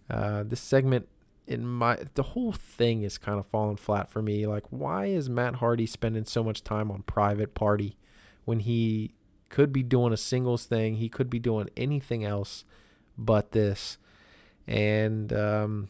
[0.09, 1.07] Uh, this segment
[1.47, 4.47] in my the whole thing is kind of falling flat for me.
[4.47, 7.97] Like, why is Matt Hardy spending so much time on private party
[8.45, 9.13] when he
[9.49, 10.95] could be doing a singles thing?
[10.95, 12.65] He could be doing anything else
[13.17, 13.97] but this.
[14.65, 15.89] And um,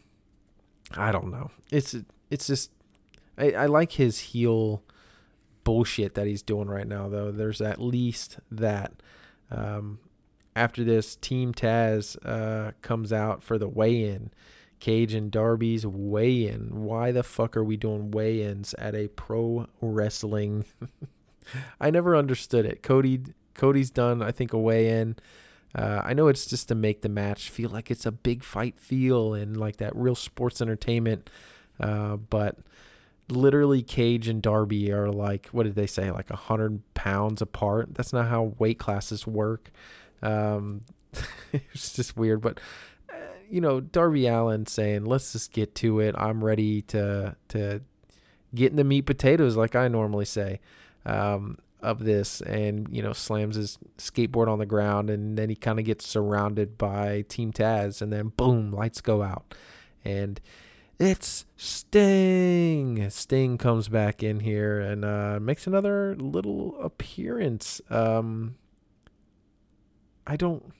[0.96, 1.50] I don't know.
[1.70, 1.96] It's
[2.30, 2.70] it's just
[3.36, 4.82] I, I like his heel
[5.64, 7.30] bullshit that he's doing right now though.
[7.30, 8.92] There's at least that.
[9.50, 9.98] Um,
[10.56, 14.30] after this, Team Taz uh, comes out for the weigh-in.
[14.78, 16.84] Cage and Darby's weigh-in.
[16.84, 20.64] Why the fuck are we doing weigh-ins at a pro wrestling?
[21.80, 22.82] I never understood it.
[22.82, 23.20] Cody
[23.54, 25.16] Cody's done, I think, a weigh-in.
[25.74, 28.78] Uh, I know it's just to make the match feel like it's a big fight
[28.78, 31.28] feel and like that real sports entertainment.
[31.80, 32.58] Uh, but
[33.28, 37.94] literally, Cage and Darby are like, what did they say, like a hundred pounds apart?
[37.94, 39.70] That's not how weight classes work.
[40.22, 40.82] Um,
[41.52, 42.60] it's just weird, but
[43.12, 43.16] uh,
[43.50, 46.14] you know, Darby Allin saying, "Let's just get to it.
[46.16, 47.82] I'm ready to to
[48.54, 50.60] get in the meat potatoes," like I normally say.
[51.04, 55.54] Um, of this and you know slams his skateboard on the ground and then he
[55.54, 59.54] kind of gets surrounded by team taz and then boom lights go out.
[60.04, 60.40] And
[60.98, 63.08] it's sting.
[63.10, 67.80] Sting comes back in here and uh, makes another little appearance.
[67.90, 68.56] Um
[70.26, 70.72] i don't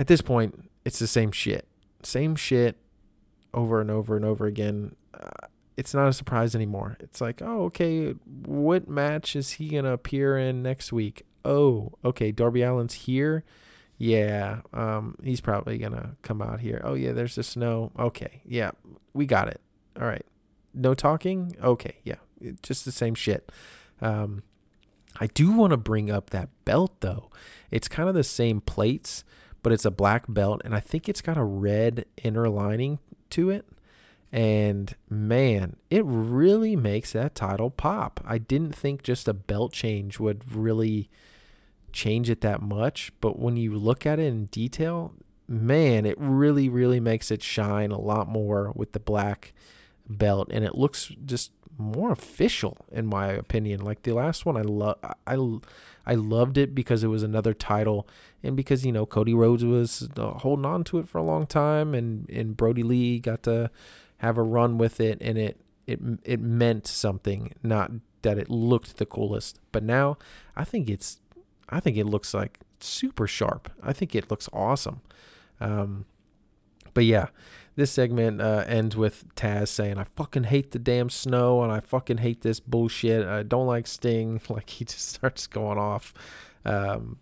[0.00, 1.66] at this point it's the same shit.
[2.02, 2.76] Same shit
[3.52, 4.96] over and over and over again
[5.76, 6.96] it's not a surprise anymore.
[7.00, 8.14] It's like, oh, okay,
[8.46, 11.24] what match is he gonna appear in next week?
[11.44, 13.44] Oh, okay, Darby Allin's here.
[13.98, 16.80] Yeah, um, he's probably gonna come out here.
[16.84, 17.92] Oh yeah, there's the snow.
[17.98, 18.72] Okay, yeah,
[19.12, 19.60] we got it.
[20.00, 20.26] All right,
[20.72, 21.56] no talking.
[21.62, 22.16] Okay, yeah,
[22.62, 23.50] just the same shit.
[24.00, 24.42] Um,
[25.20, 27.30] I do want to bring up that belt though.
[27.70, 29.24] It's kind of the same plates,
[29.62, 32.98] but it's a black belt, and I think it's got a red inner lining
[33.30, 33.64] to it.
[34.34, 38.20] And man, it really makes that title pop.
[38.26, 41.08] I didn't think just a belt change would really
[41.92, 45.14] change it that much, but when you look at it in detail,
[45.46, 49.52] man, it really, really makes it shine a lot more with the black
[50.08, 53.82] belt, and it looks just more official in my opinion.
[53.82, 55.36] Like the last one, I love, I,
[56.04, 58.08] I loved it because it was another title,
[58.42, 61.46] and because you know Cody Rhodes was uh, holding on to it for a long
[61.46, 63.70] time, and and Brodie Lee got to
[64.18, 67.90] have a run with it, and it it it meant something, not
[68.22, 69.60] that it looked the coolest.
[69.72, 70.18] But now
[70.56, 71.18] I think it's
[71.68, 73.70] I think it looks like super sharp.
[73.82, 75.00] I think it looks awesome.
[75.60, 76.06] Um,
[76.92, 77.28] but yeah,
[77.76, 81.80] this segment uh, ends with Taz saying, "I fucking hate the damn snow, and I
[81.80, 83.26] fucking hate this bullshit.
[83.26, 86.14] I don't like Sting." Like he just starts going off.
[86.64, 87.18] Um,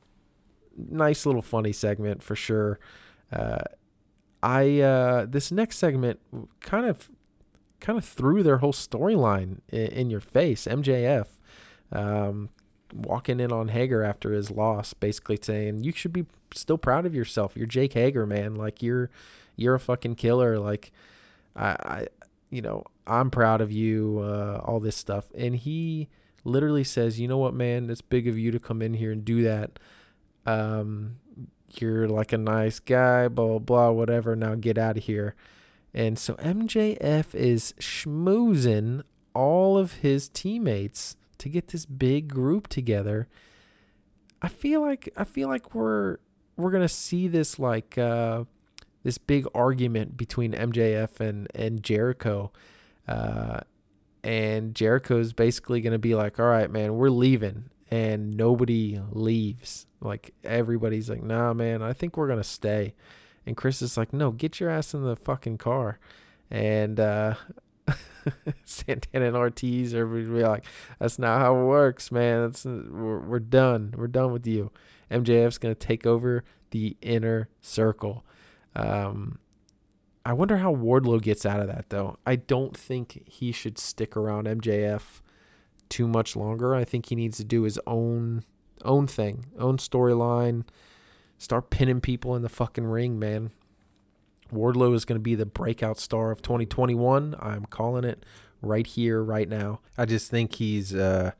[0.76, 2.78] nice little funny segment for sure.
[3.32, 3.62] Uh,
[4.43, 6.20] I uh, this next segment
[6.61, 7.11] kind of
[7.80, 10.66] kind of threw their whole storyline in, in, your face.
[10.66, 11.26] MJF
[11.90, 12.49] um,
[12.95, 17.14] walking in on Hager after his loss, basically saying you should be still proud of
[17.14, 17.57] yourself.
[17.57, 18.55] You're Jake Hager, man.
[18.55, 19.11] Like you're
[19.57, 20.59] you're a fucking killer.
[20.59, 20.93] Like
[21.55, 22.07] I, I
[22.51, 24.20] you know I'm proud of you.
[24.22, 26.09] Uh, all this stuff, and he
[26.45, 29.24] literally says, you know what, man, it's big of you to come in here and
[29.24, 29.78] do that.
[30.45, 31.16] Um,
[31.81, 34.37] you're like a nice guy, blah, blah, blah, whatever.
[34.37, 35.35] Now get out of here.
[35.95, 39.03] And so MJF is schmoozing
[39.35, 43.29] all of his teammates to get this big group together.
[44.41, 46.18] I feel like I feel like we're
[46.57, 48.45] we're gonna see this like uh,
[49.03, 52.53] this big argument between MJF and and Jericho,
[53.07, 53.61] uh,
[54.25, 59.86] and Jericho's basically gonna be like, "All right, man, we're leaving," and nobody leaves.
[60.01, 62.95] Like everybody's like, "Nah, man, I think we're gonna stay,"
[63.47, 65.99] and Chris is like, "No, get your ass in the fucking car,"
[66.51, 67.34] and uh,
[68.64, 70.64] Santana and Ortiz are like,
[70.99, 72.40] "That's not how it works, man.
[72.40, 73.95] That's we're, we're done.
[73.95, 74.70] We're done with you."
[75.11, 78.24] MJF's gonna take over the inner circle.
[78.74, 79.38] Um,
[80.24, 82.16] I wonder how Wardlow gets out of that though.
[82.24, 85.20] I don't think he should stick around MJF
[85.93, 86.74] too much longer.
[86.74, 88.45] I think he needs to do his own
[88.82, 90.64] own thing, own storyline.
[91.36, 93.51] Start pinning people in the fucking ring, man.
[94.51, 97.36] Wardlow is going to be the breakout star of 2021.
[97.38, 98.24] I'm calling it
[98.62, 99.80] right here, right now.
[99.99, 101.32] I just think he's, uh,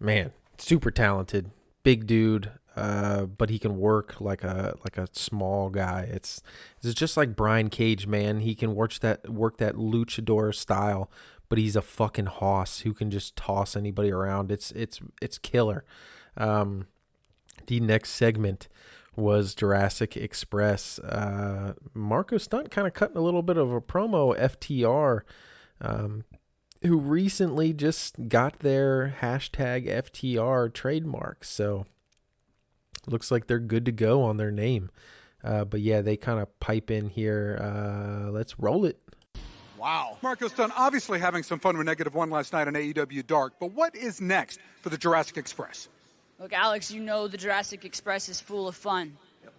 [0.00, 1.50] man, super talented,
[1.84, 2.50] big dude.
[2.76, 6.06] Uh, but he can work like a like a small guy.
[6.12, 6.42] It's
[6.82, 8.40] it's just like Brian Cage, man.
[8.40, 11.10] He can work that work that luchador style,
[11.48, 14.50] but he's a fucking hoss who can just toss anybody around.
[14.50, 15.84] It's it's it's killer.
[16.36, 16.86] Um,
[17.66, 18.68] the next segment
[19.16, 20.98] was Jurassic Express.
[20.98, 24.38] Uh, Marko Stunt kind of cutting a little bit of a promo.
[24.38, 25.22] FTR,
[25.80, 26.24] um,
[26.82, 31.86] who recently just got their hashtag FTR trademark, so
[33.06, 34.90] looks like they're good to go on their name.
[35.42, 37.58] Uh, but yeah, they kind of pipe in here.
[37.60, 39.00] Uh, let's roll it.
[39.78, 40.18] Wow.
[40.22, 43.72] Marko Stunt obviously having some fun with negative one last night on AEW Dark, but
[43.72, 45.88] what is next for the Jurassic Express?
[46.38, 49.16] Look, Alex, you know the Jurassic Express is full of fun.
[49.42, 49.52] Yep.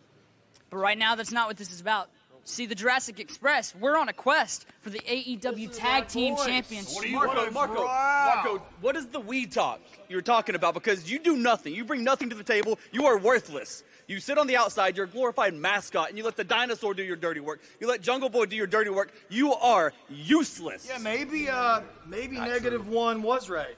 [0.69, 2.09] But right now, that's not what this is about.
[2.43, 6.45] See, the Jurassic Express, we're on a quest for the AEW Tag Team voice.
[6.45, 6.95] Championship.
[6.95, 8.41] What you, Marko, Marko, wow.
[8.45, 10.73] Marko, what is the we talk you're talking about?
[10.73, 11.75] Because you do nothing.
[11.75, 12.79] You bring nothing to the table.
[12.93, 13.83] You are worthless.
[14.07, 17.03] You sit on the outside, you're a glorified mascot, and you let the dinosaur do
[17.03, 17.61] your dirty work.
[17.81, 19.11] You let Jungle Boy do your dirty work.
[19.29, 20.87] You are useless.
[20.89, 22.95] Yeah, maybe uh maybe negative true.
[22.95, 23.75] one was right.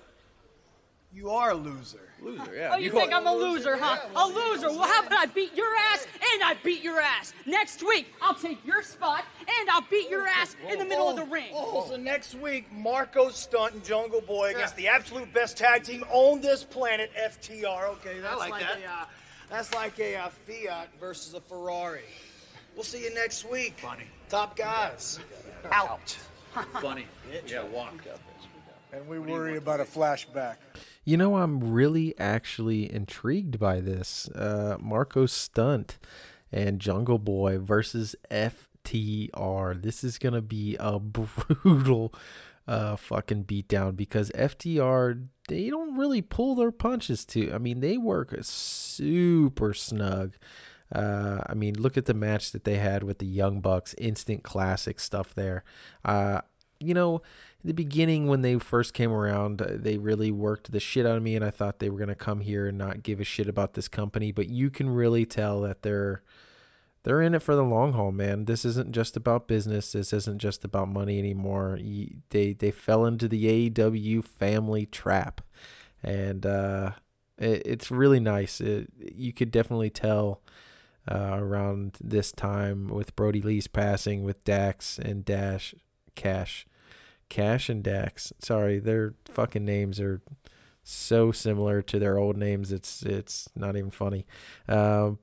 [1.12, 2.08] You are a loser.
[2.22, 2.70] Loser, yeah.
[2.74, 3.98] Oh, you, you think I'm a loser, huh?
[4.14, 4.68] Yeah, a loser.
[4.68, 7.34] Well, how about I beat your ass and I beat your ass?
[7.48, 11.12] Next week, I'll take your spot and I'll beat your ass in the middle oh,
[11.12, 11.48] of the ring.
[11.52, 16.04] Oh, so next week, Marko Stunt and Jungle Boy against the absolute best tag team
[16.12, 17.90] on this planet, FTR.
[17.94, 18.78] Okay, that's like, like, that.
[18.78, 19.06] A, uh,
[19.50, 22.02] that's like a uh, Fiat versus a Ferrari.
[22.76, 23.80] We'll see you next week.
[23.80, 24.06] Funny.
[24.30, 25.20] Top guys.
[25.72, 26.18] Out.
[26.82, 27.06] Funny.
[27.48, 28.20] yeah, walk up.
[28.92, 30.56] And we worry about a flashback.
[31.06, 34.30] You know, I'm really actually intrigued by this.
[34.30, 36.00] Uh, Marko Stunt
[36.52, 39.82] and Jungle Boy versus FTR.
[39.82, 42.14] This is going to be a brutal
[42.68, 47.52] uh, fucking beatdown because FTR, they don't really pull their punches too.
[47.54, 50.36] I mean, they work super snug.
[50.94, 54.44] Uh, I mean, look at the match that they had with the Young Bucks, instant
[54.44, 55.64] classic stuff there.
[56.04, 56.42] Uh,
[56.80, 57.18] you know,
[57.64, 61.18] in the beginning when they first came around, uh, they really worked the shit out
[61.18, 63.50] of me, and I thought they were gonna come here and not give a shit
[63.50, 64.32] about this company.
[64.32, 66.24] But you can really tell that they're
[67.04, 68.46] they're in it for the long haul, man.
[68.46, 69.94] This isn't just about business.
[69.94, 71.80] This isn't just about money anymore.
[72.30, 75.42] They they fell into the AEW family trap,
[76.04, 76.92] and uh,
[77.38, 78.60] it, it's really nice.
[78.60, 80.42] It, you could definitely tell.
[81.10, 85.74] Uh, around this time with Brodie Lee's passing, with Dax and Dash
[86.14, 86.68] Cash,
[87.30, 88.32] Cash and Dax.
[88.40, 90.22] Sorry, their fucking names are
[90.84, 92.72] so similar to their old names.
[92.72, 94.26] It's it's not even funny.
[94.68, 95.20] Um,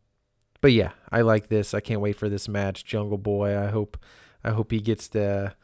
[0.60, 1.74] but yeah, I like this.
[1.74, 2.84] I can't wait for this match.
[2.84, 3.58] Jungle Boy.
[3.58, 3.98] I hope
[4.44, 5.54] I hope he gets the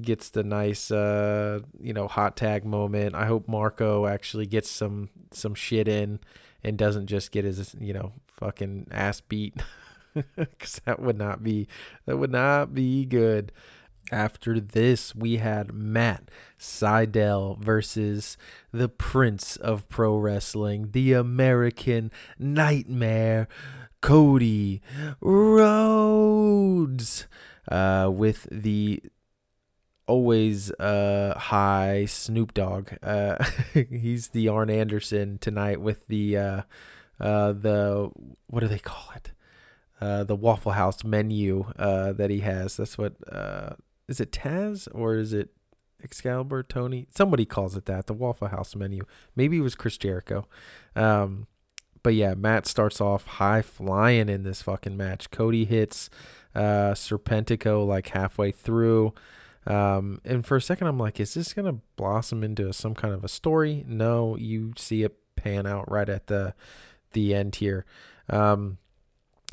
[0.00, 3.14] gets the nice uh you know hot tag moment.
[3.14, 6.20] I hope Marko actually gets some some shit in
[6.64, 9.54] and doesn't just get his you know fucking ass beat
[10.58, 11.68] cuz that would not be
[12.06, 13.52] that would not be good.
[14.10, 16.28] After this, we had Matt
[16.58, 18.36] Sydal versus
[18.72, 23.48] the Prince of Pro Wrestling, the American Nightmare,
[24.02, 24.82] Cody
[25.20, 25.66] Rhodes,
[27.68, 29.02] uh, with the
[30.06, 32.90] always uh, high Snoop Dogg.
[33.02, 33.42] Uh,
[33.90, 36.62] he's the Arn Anderson tonight with the uh,
[37.18, 38.10] uh, the
[38.48, 39.32] what do they call it?
[40.00, 42.76] Uh, the Waffle House menu uh, that he has.
[42.76, 43.74] That's what uh,
[44.08, 45.50] is it Taz or is it
[46.02, 47.06] Excalibur Tony?
[47.14, 48.08] Somebody calls it that.
[48.08, 49.04] The Waffle House menu.
[49.36, 50.48] Maybe it was Chris Jericho.
[50.96, 51.46] Um,
[52.02, 55.30] but yeah, Matt starts off high flying in this fucking match.
[55.30, 56.10] Cody hits
[56.54, 59.14] uh, Serpentico like halfway through.
[59.66, 63.24] Um, and for a second, I'm like, is this gonna blossom into some kind of
[63.24, 63.84] a story?
[63.86, 66.54] No, you see it pan out right at the
[67.12, 67.84] the end here.
[68.28, 68.78] Um,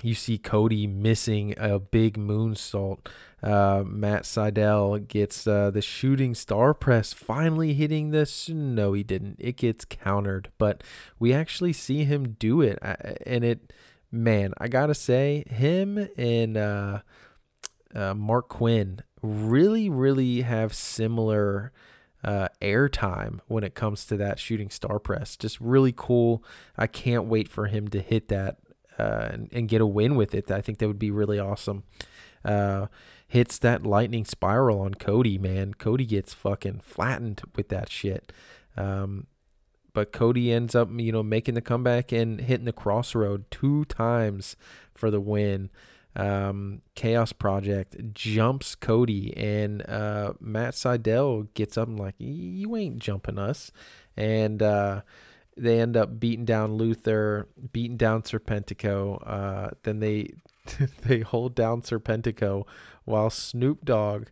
[0.01, 3.07] you see Cody missing a big moonsault.
[3.41, 8.49] Uh, Matt Sydal gets uh, the shooting star press, finally hitting this.
[8.49, 9.37] No, he didn't.
[9.39, 10.83] It gets countered, but
[11.19, 12.79] we actually see him do it,
[13.25, 13.71] and it,
[14.11, 16.99] man, I gotta say, him and uh,
[17.95, 21.71] uh Marq Quen really, really have similar
[22.23, 25.35] uh, airtime when it comes to that shooting star press.
[25.35, 26.43] Just really cool.
[26.77, 28.57] I can't wait for him to hit that
[28.99, 30.51] uh, and, and, get a win with it.
[30.51, 31.83] I think that would be really awesome.
[32.43, 32.87] Uh,
[33.27, 35.73] hits that lightning spiral on Cody, man.
[35.75, 38.33] Cody gets fucking flattened with that shit.
[38.75, 39.27] Um,
[39.93, 44.55] but Cody ends up, you know, making the comeback and hitting the crossroad two times
[44.93, 45.69] for the win.
[46.15, 52.99] Um, Chaos Project jumps Cody, and uh, Matt Sydal gets up and like, "You ain't
[52.99, 53.71] jumping us,"
[54.17, 55.01] and uh,
[55.59, 59.21] they end up beating down Luther, beating down Serpentico.
[59.25, 60.33] Uh, then they
[61.05, 62.65] they hold down Serpentico
[63.05, 64.27] while Snoop Dogg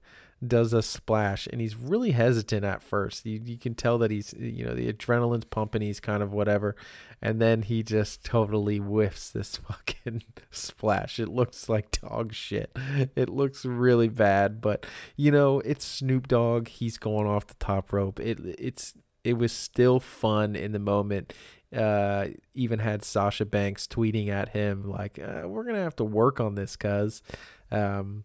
[0.45, 3.25] does a splash and he's really hesitant at first.
[3.25, 6.75] You, you can tell that he's, you know, the adrenaline's pumping, he's kind of whatever.
[7.21, 11.19] And then he just totally whiffs this fucking splash.
[11.19, 12.71] It looks like dog shit.
[13.15, 16.67] It looks really bad, but you know, it's Snoop Dogg.
[16.67, 18.19] He's going off the top rope.
[18.19, 18.93] It it's
[19.27, 21.33] it was still fun in the moment.
[21.75, 26.39] Uh, even had Sasha Banks tweeting at him like, uh, "We're gonna have to work
[26.39, 27.21] on this, cuz."
[27.69, 28.23] Um,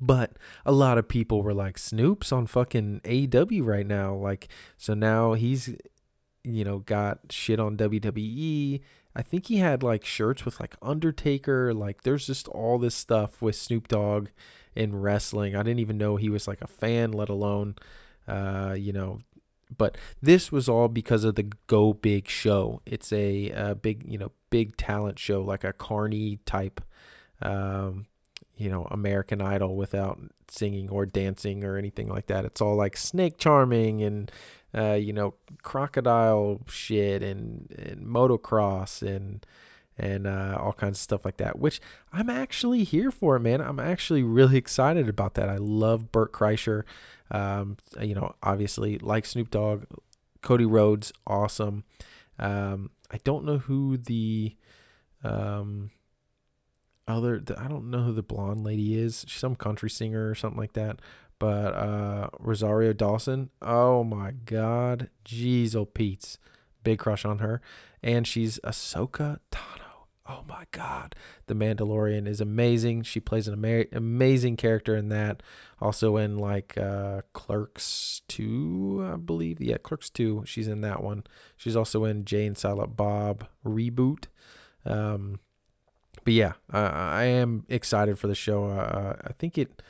[0.00, 4.94] but a lot of people were like, "Snoop's on fucking AEW right now." Like, so
[4.94, 5.74] now he's,
[6.44, 8.80] you know, got shit on WWE.
[9.16, 11.74] I think he had like shirts with like Undertaker.
[11.74, 14.28] Like, there's just all this stuff with Snoop Dogg
[14.76, 15.56] in wrestling.
[15.56, 17.74] I didn't even know he was like a fan, let alone,
[18.28, 19.18] uh, you know,
[19.78, 22.80] but this was all because of the Go Big show.
[22.86, 26.80] It's a, a big, you know, big talent show, like a Carney type,
[27.40, 28.06] um,
[28.56, 32.44] you know, American Idol without singing or dancing or anything like that.
[32.44, 34.30] It's all like snake charming and,
[34.74, 39.44] uh, you know, crocodile shit and, and motocross and,
[40.02, 41.80] and uh, all kinds of stuff like that, which
[42.12, 43.60] I'm actually here for, man.
[43.60, 45.48] I'm actually really excited about that.
[45.48, 46.82] I love Bert Kreischer.
[47.30, 49.84] Um, you know, obviously, like Snoop Dogg,
[50.42, 51.84] Cody Rhodes, awesome.
[52.38, 54.56] Um, I don't know who the
[55.22, 55.92] um,
[57.06, 59.24] other, the, I don't know who the blonde lady is.
[59.28, 60.98] She's some country singer or something like that.
[61.38, 66.38] But uh, Rosario Dawson, oh my God, jeez, oh Pete's,
[66.82, 67.60] big crush on her,
[68.02, 69.71] and she's Ahsoka Tano.
[70.24, 71.16] Oh my God,
[71.46, 73.02] The Mandalorian is amazing.
[73.02, 75.42] She plays an ama- amazing character in that.
[75.80, 79.60] Also in like uh, Clerks 2, I believe.
[79.60, 80.44] Yeah, Clerks 2.
[80.46, 81.24] She's in that one.
[81.56, 84.26] She's also in Jay and Silent Bob reboot.
[84.84, 85.40] Um,
[86.24, 88.66] but yeah, uh, I am excited for the show.
[88.66, 89.82] Uh, I think it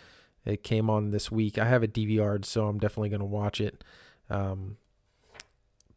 [0.44, 1.58] it came on this week.
[1.58, 3.84] I have it DVR'd, so I'm definitely gonna watch it.
[4.30, 4.78] Um,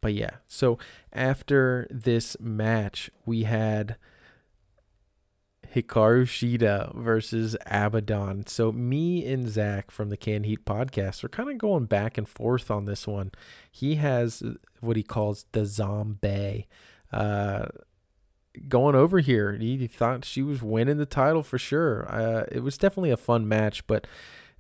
[0.01, 0.77] but yeah, so
[1.13, 3.95] after this match, we had
[5.75, 8.47] Hikaru Shida versus Abaddon.
[8.47, 12.27] So me and Zach from the Can Heat podcast are kind of going back and
[12.27, 13.31] forth on this one.
[13.69, 14.41] He has
[14.79, 16.67] what he calls the zombie.
[17.11, 17.65] Uh,
[18.69, 22.09] going over here, he thought she was winning the title for sure.
[22.09, 24.07] Uh, it was definitely a fun match, but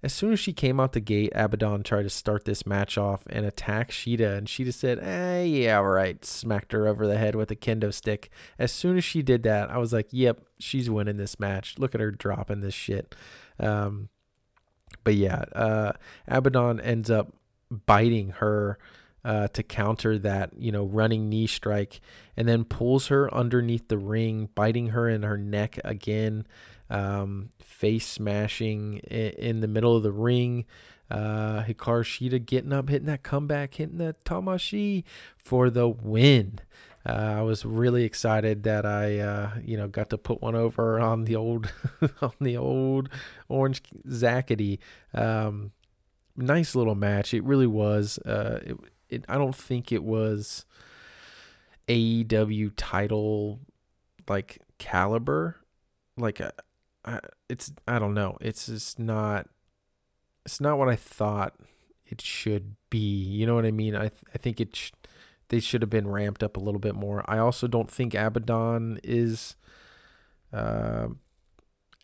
[0.05, 3.23] as soon as she came out the gate, Abaddon tried to start this match off
[3.27, 7.49] and attack Shida, and Shida said, "Eh, yeah, right." Smacked her over the head with
[7.49, 8.29] a kendo stick.
[8.59, 11.79] As soon as she did that, I was like, "Yep, she's winning this match.
[11.79, 13.15] Look at her dropping this shit."
[13.59, 14.09] Um,
[15.03, 15.93] but yeah, uh,
[16.27, 17.33] Abaddon ends up
[17.87, 18.77] biting her
[19.23, 21.99] uh, to counter that, you know, running knee strike,
[22.37, 26.45] and then pulls her underneath the ring, biting her in her neck again
[26.89, 30.65] um, face smashing in, the middle of the ring.
[31.09, 35.03] Uh, Hikaru Shida getting up, hitting that comeback, hitting that Tamashi
[35.37, 36.59] for the win.
[37.07, 40.99] Uh, I was really excited that I, uh, you know, got to put one over
[40.99, 41.71] on the old,
[42.21, 43.09] on the old
[43.47, 44.79] Orange Zackety.
[45.13, 45.71] Um,
[46.35, 47.33] nice little match.
[47.33, 48.17] It really was.
[48.19, 48.77] Uh, it,
[49.09, 50.65] it, I don't think it was
[51.87, 53.59] AEW title
[54.27, 55.57] like caliber.
[56.17, 56.51] Like uh,
[57.49, 58.37] It's I don't know.
[58.41, 59.47] It's just not.
[60.45, 61.55] It's not what I thought
[62.05, 62.97] it should be.
[62.99, 63.95] You know what I mean?
[63.95, 64.75] I th- I think it.
[64.75, 64.91] Sh-
[65.49, 67.23] they should have been ramped up a little bit more.
[67.27, 69.55] I also don't think Abaddon is.
[70.51, 71.09] Uh,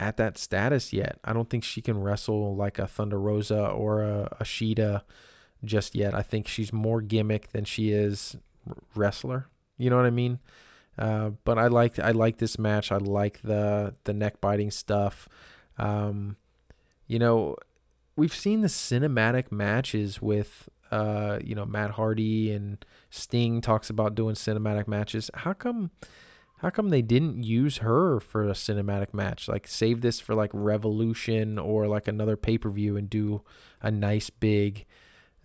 [0.02, 1.20] at that status yet.
[1.24, 5.04] I don't think she can wrestle like a Thunder Rosa or a, a Shida
[5.64, 6.16] just yet.
[6.16, 8.36] I think she's more gimmick than she is
[8.96, 9.48] wrestler.
[9.78, 10.40] You know what I mean?
[10.98, 12.92] Uh, but I like I like this match.
[12.92, 15.28] I like the the neck biting stuff.
[15.78, 16.38] Um,
[17.08, 17.56] you know,
[18.16, 24.16] we've seen the cinematic matches with uh, you know Matt Hardy and Sting talks about
[24.16, 25.32] doing cinematic matches.
[25.34, 25.92] How come?
[26.58, 29.48] How come they didn't use her for a cinematic match?
[29.48, 33.42] Like save this for like Revolution or like another pay per view and do
[33.82, 34.86] a nice big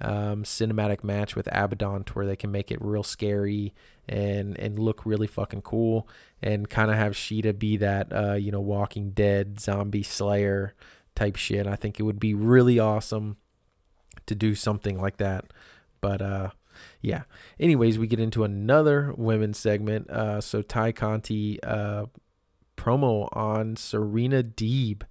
[0.01, 3.75] um, cinematic match with Abaddon to where they can make it real scary
[4.09, 6.09] and and look really fucking cool
[6.43, 10.75] and kind of have Shida be that uh, you know Walking Dead zombie slayer
[11.15, 11.67] type shit.
[11.67, 13.37] I think it would be really awesome
[14.27, 15.47] to do something like that.
[16.01, 16.51] But uh,
[17.01, 17.23] yeah.
[17.59, 20.11] Anyways, we get into another women's segment.
[20.11, 22.07] Uh, so Tay Conti uh,
[22.77, 25.03] promo on Serena Deeb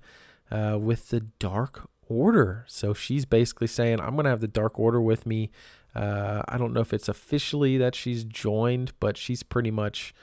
[0.51, 2.65] uh, with the Dark Order.
[2.67, 5.51] So she's basically saying, I'm going to have the Dark Order with me.
[5.93, 10.13] Uh, I don't know if it's officially that she's joined, but she's pretty much,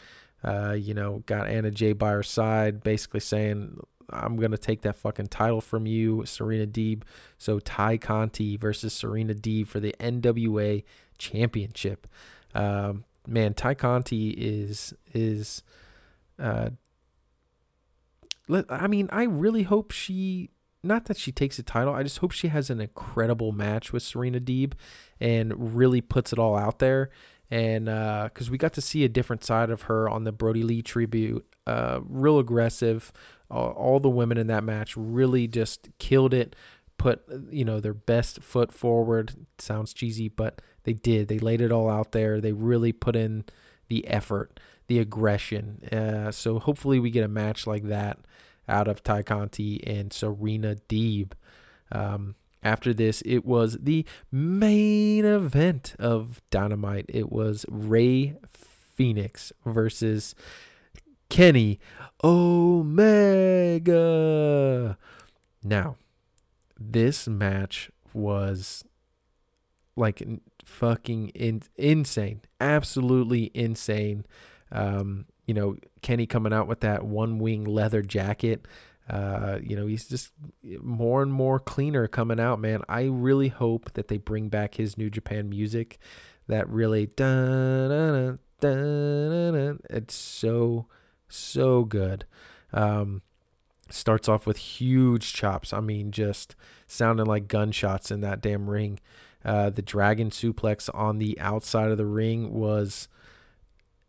[0.45, 3.81] uh, you know, got Anna Jay by her side, basically saying,
[4.11, 7.03] I'm gonna take that fucking title from you, Serena Deeb.
[7.39, 10.85] So Tay Conti versus Serena Deeb for the NWA
[11.19, 12.07] Championship.
[12.55, 15.63] Um, man, Tay Conti is is.
[16.39, 16.71] Uh,
[18.69, 20.51] I mean, I really hope she
[20.83, 21.95] not that she takes the title.
[21.95, 24.73] I just hope she has an incredible match with Serena Deeb
[25.21, 27.11] and really puts it all out there.
[27.51, 30.63] And because uh, we got to see a different side of her on the Brodie
[30.63, 33.13] Lee tribute, uh, real aggressive.
[33.51, 36.57] All, all the women in that match really just killed it.
[36.99, 39.47] Put you know their best foot forward.
[39.59, 41.29] Sounds cheesy, but they did.
[41.29, 42.41] They laid it all out there.
[42.41, 43.45] They really put in
[43.89, 45.83] the effort, the aggression.
[45.93, 48.19] Uh, so hopefully we get a match like that
[48.69, 51.33] out of Tay Conti and Serena Deeb.
[51.91, 57.07] Um, after this, it was the main event of Dynamite.
[57.09, 58.37] It was Rey
[58.95, 60.35] Fenix versus
[61.29, 61.81] Kenny
[62.23, 63.97] Omega.
[65.65, 65.97] Now,
[66.79, 68.85] this match was
[69.97, 70.23] like
[70.65, 74.25] fucking in, insane, absolutely insane.
[74.71, 78.67] Um, you know, Kenny coming out with that one wing leather jacket.
[79.09, 80.31] Uh, you know, he's just
[80.81, 82.83] more and more cleaner coming out, man.
[82.89, 85.99] I really hope that they bring back his New Japan music.
[86.47, 87.11] That really,
[89.91, 90.87] it's so,
[91.29, 92.25] so good.
[92.73, 93.23] Um,
[93.91, 95.73] starts off with huge chops.
[95.73, 96.55] I mean, just
[96.87, 99.01] sounding like gunshots in that damn ring.
[99.45, 103.09] Uh, the dragon suplex on the outside of the ring was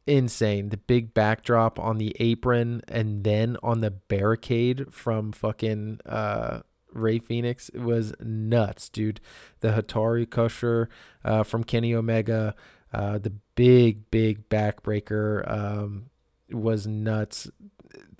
[0.05, 0.69] insane.
[0.69, 7.19] The big backdrop on the apron and then on the barricade from fucking uh, Rey
[7.19, 9.19] Fenix was nuts, dude.
[9.61, 10.87] The Kotaro Krusher
[11.23, 12.55] uh, from Kenny Omega,
[12.93, 16.09] uh, the big, big backbreaker um,
[16.51, 17.49] was nuts.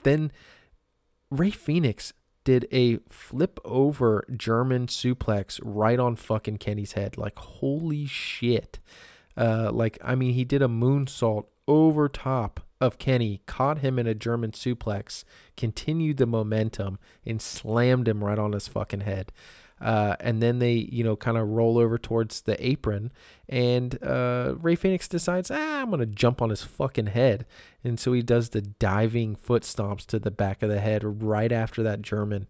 [0.04, 0.32] Then
[1.30, 2.14] Rey Fenix
[2.44, 7.18] did a flip over German suplex right on fucking Kenny's head.
[7.18, 8.80] Like, holy shit.
[9.38, 14.08] Uh, like, I mean, he did a moonsault over top of Kenny, caught him in
[14.08, 15.24] a German suplex,
[15.56, 19.32] continued the momentum, and slammed him right on his fucking head.
[19.82, 23.12] Uh, and then they, you know, kind of roll over towards the apron,
[23.50, 27.46] and uh, Rey Fenix decides, ah, I'm gonna jump on his fucking head,
[27.84, 31.52] and so he does the diving foot stomps to the back of the head right
[31.52, 32.48] after that German.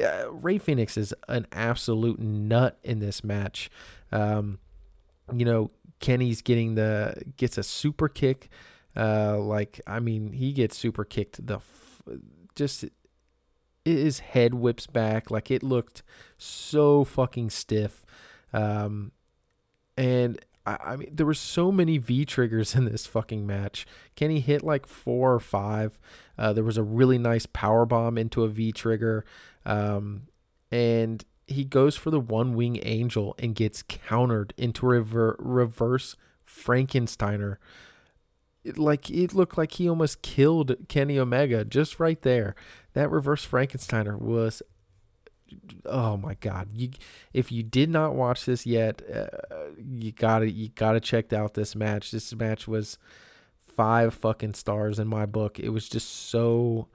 [0.00, 3.70] Uh, Rey Fenix is an absolute nut in this match.
[4.10, 4.58] Um,
[5.34, 5.70] you know,
[6.00, 8.48] Kenny's getting the gets a super kick.
[8.96, 11.46] Uh, like I mean, he gets super kicked.
[11.46, 12.02] The f-
[12.54, 12.84] just
[13.84, 16.02] his head whips back like it looked
[16.38, 18.04] so fucking stiff.
[18.52, 19.12] Um,
[19.96, 23.86] and I, I mean, there were so many V triggers in this fucking match.
[24.16, 25.98] Kenny hit like four or five.
[26.38, 29.24] Uh, there was a really nice power bomb into a V trigger.
[29.64, 30.28] Um,
[30.70, 36.16] and he goes for the one wing angel and gets countered into a rever- reverse
[36.46, 37.56] Frankensteiner.
[38.62, 42.54] It, like it looked like he almost killed Kenny Omega just right there.
[42.92, 44.62] That reverse Frankensteiner was
[45.86, 46.68] oh my god.
[46.72, 46.90] You
[47.32, 49.26] if you did not watch this yet, uh,
[49.78, 52.10] you got to you got to check out this match.
[52.10, 52.98] This match was
[53.58, 55.58] five fucking stars in my book.
[55.58, 56.88] It was just so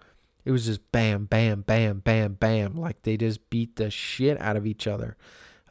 [0.45, 2.76] it was just bam, bam, bam, bam, bam.
[2.76, 5.17] Like they just beat the shit out of each other.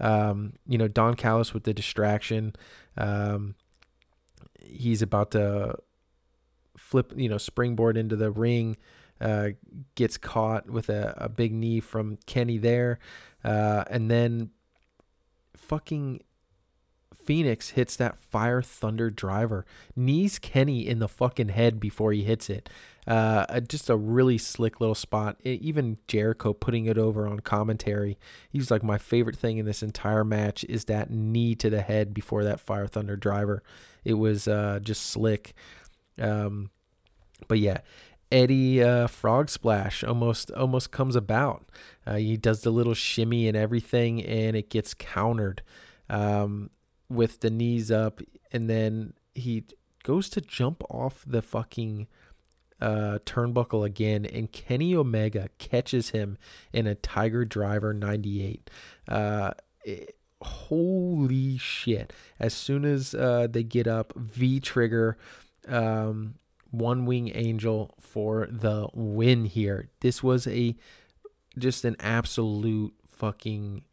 [0.00, 2.54] Um, you know, Don Callis with the distraction.
[2.98, 3.54] Um,
[4.60, 5.76] he's about to
[6.76, 8.76] flip, you know, springboard into the ring.
[9.20, 9.50] uh,
[9.94, 12.98] gets caught with a, a big knee from Kenny there.
[13.42, 14.50] Uh, and then
[15.56, 16.20] fucking
[17.24, 19.64] Fenix hits that fire thunder driver,
[19.96, 22.68] knees Kenny in the fucking head before he hits it.
[23.06, 25.36] Uh, just a really slick little spot.
[25.42, 28.18] It, even Jericho putting it over on commentary.
[28.48, 32.14] He's like, my favorite thing in this entire match is that knee to the head
[32.14, 33.62] before that fire thunder driver.
[34.04, 35.54] It was uh, just slick.
[36.18, 36.70] Um,
[37.48, 37.78] but yeah,
[38.32, 41.66] Eddie uh, Frog Splash almost almost comes about.
[42.06, 45.62] Uh, he does the little shimmy and everything, and it gets countered
[46.08, 46.70] um,
[47.08, 48.20] with the knees up,
[48.52, 49.64] and then he
[50.02, 52.06] goes to jump off the fucking
[52.80, 56.36] uh, turnbuckle again, and Kenny Omega catches him
[56.72, 58.70] in a Tiger Driver 98.
[59.08, 59.52] Uh,
[59.84, 62.12] it, holy shit.
[62.38, 65.16] As soon as uh, they get up, V trigger,
[65.66, 66.34] um,
[66.70, 69.88] one wing angel for the win here.
[70.00, 70.76] This was a
[71.58, 73.84] just an absolute fucking.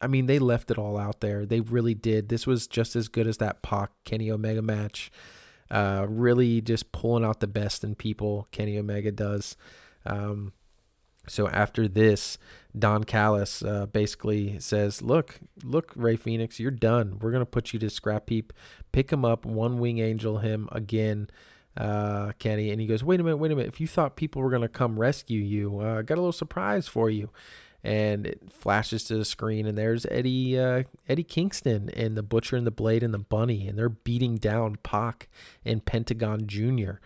[0.00, 1.44] I mean, they left it all out there.
[1.44, 2.28] They really did.
[2.28, 5.10] This was just as good as that Pac Kenny Omega match.
[5.70, 8.48] Uh, really just pulling out the best in people.
[8.52, 9.56] Kenny Omega does.
[10.06, 10.52] Um,
[11.26, 12.38] so after this,
[12.78, 17.18] Don Callis uh, basically says, "Look, look, Rey Fenix, you're done.
[17.20, 18.52] We're gonna put you to scrap heap.
[18.92, 21.28] Pick him up, one wing angel him again."
[21.76, 23.72] Uh, Kenny, and he goes, "Wait a minute, wait a minute.
[23.72, 26.88] If you thought people were gonna come rescue you, uh, I got a little surprise
[26.88, 27.30] for you."
[27.84, 32.56] And it flashes to the screen, and there's Eddie uh, Eddie Kingston and the Butcher
[32.56, 35.28] and the Blade and the Bunny, and they're beating down Pac
[35.64, 37.00] and Pentagon Junior.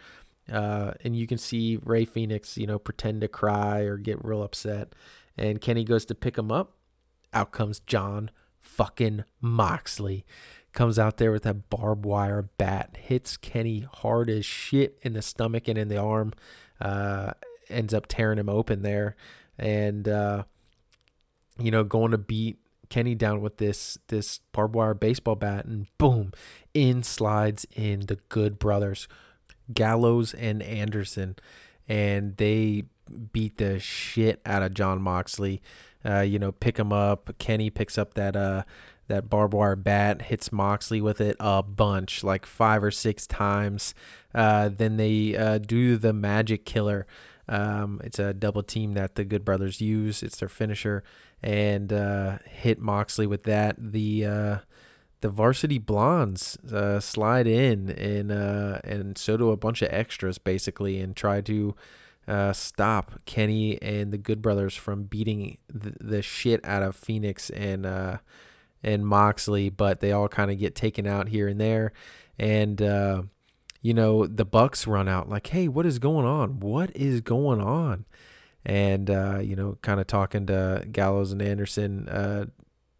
[0.50, 4.42] Uh, and you can see Rey Fenix, you know, pretend to cry or get real
[4.42, 4.94] upset.
[5.36, 6.74] And Kenny goes to pick him up.
[7.32, 8.30] Out comes Jon
[8.60, 10.24] fucking Moxley.
[10.72, 15.22] Comes out there with that barbed wire bat, hits Kenny hard as shit in the
[15.22, 16.32] stomach and in the arm.
[16.80, 17.32] Uh,
[17.68, 19.16] ends up tearing him open there.
[19.58, 20.44] And, uh,
[21.64, 22.58] you know, going to beat
[22.88, 26.32] Kenny down with this this barbed wire baseball bat, and boom,
[26.74, 29.08] in slides in the Good Brothers,
[29.72, 31.36] Gallows and Anderson,
[31.88, 32.84] and they
[33.32, 35.62] beat the shit out of Jon Moxley.
[36.04, 37.30] Uh, you know, pick him up.
[37.38, 38.64] Kenny picks up that uh
[39.08, 43.94] that barbed wire bat, hits Moxley with it a bunch, like five or six times.
[44.34, 47.06] Uh, then they uh, do the Magic Killer.
[47.48, 50.22] Um, it's a double team that the Good Brothers use.
[50.22, 51.02] It's their finisher,
[51.42, 53.76] and uh, hit Moxley with that.
[53.78, 54.58] The uh,
[55.22, 60.38] the Varsity Blondes uh, slide in, and uh, and so do a bunch of extras
[60.38, 61.74] basically, and try to
[62.28, 67.50] uh, stop Kenny and the Good Brothers from beating the, the shit out of Fenix
[67.50, 68.18] and uh,
[68.82, 69.70] and Moxley.
[69.70, 71.92] But they all kind of get taken out here and there,
[72.38, 73.22] and uh,
[73.80, 76.60] you know the Bucks run out like, "Hey, what is going on?
[76.60, 78.04] What is going on?"
[78.64, 82.52] And uh, you know, kind of talking to Gallows and Anderson,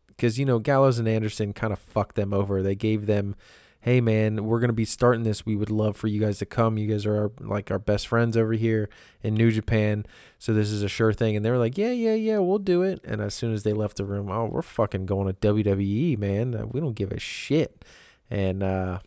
[0.09, 2.63] because you know Gallows and Anderson kind of fucked them over.
[2.63, 3.37] They gave them
[3.83, 5.45] hey man, we're gonna be starting this.
[5.45, 6.79] We would love for you guys to come.
[6.79, 8.89] You guys are our, like our best friends over here
[9.23, 10.07] in New Japan,
[10.39, 11.37] so this is a sure thing.
[11.37, 13.01] And they were like, yeah, yeah, yeah, we'll do it.
[13.05, 16.55] And as soon as they left the room, oh, we're fucking going to WWE, man.
[16.55, 17.85] Uh, we don't give a shit.
[18.31, 19.01] And uh,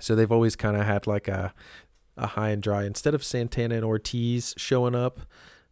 [0.00, 1.54] so they've always kind of had like a
[2.16, 2.84] a high and dry.
[2.84, 5.20] Instead of Santana and Ortiz showing up,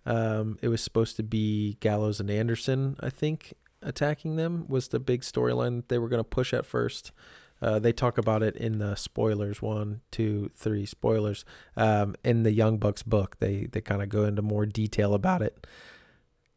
[0.06, 5.00] um, it was supposed to be Gallows and Anderson, I think, attacking them was the
[5.00, 7.12] big storyline they were going to push at first.
[7.60, 11.44] Uh, they talk about it in the spoilers one, two, three spoilers.
[11.76, 15.42] Um, in the Young Bucks book, they they kind of go into more detail about
[15.42, 15.64] it.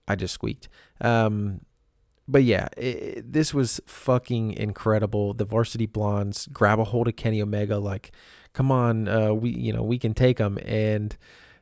[0.08, 0.68] I just squeaked.
[1.00, 1.62] Um,
[2.28, 5.36] but yeah, it, this was fucking incredible.
[5.36, 8.12] The Varsity Blondes grab a hold of Kenny Omega, like,
[8.54, 11.16] come on, uh, we you know we can take them, and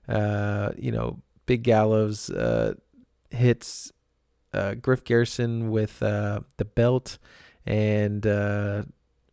[0.07, 2.76] uh, you know Big Gallows uh,
[3.30, 3.91] hits
[4.53, 7.18] uh, Griff Garrison with uh, the belt,
[7.65, 8.84] and uh,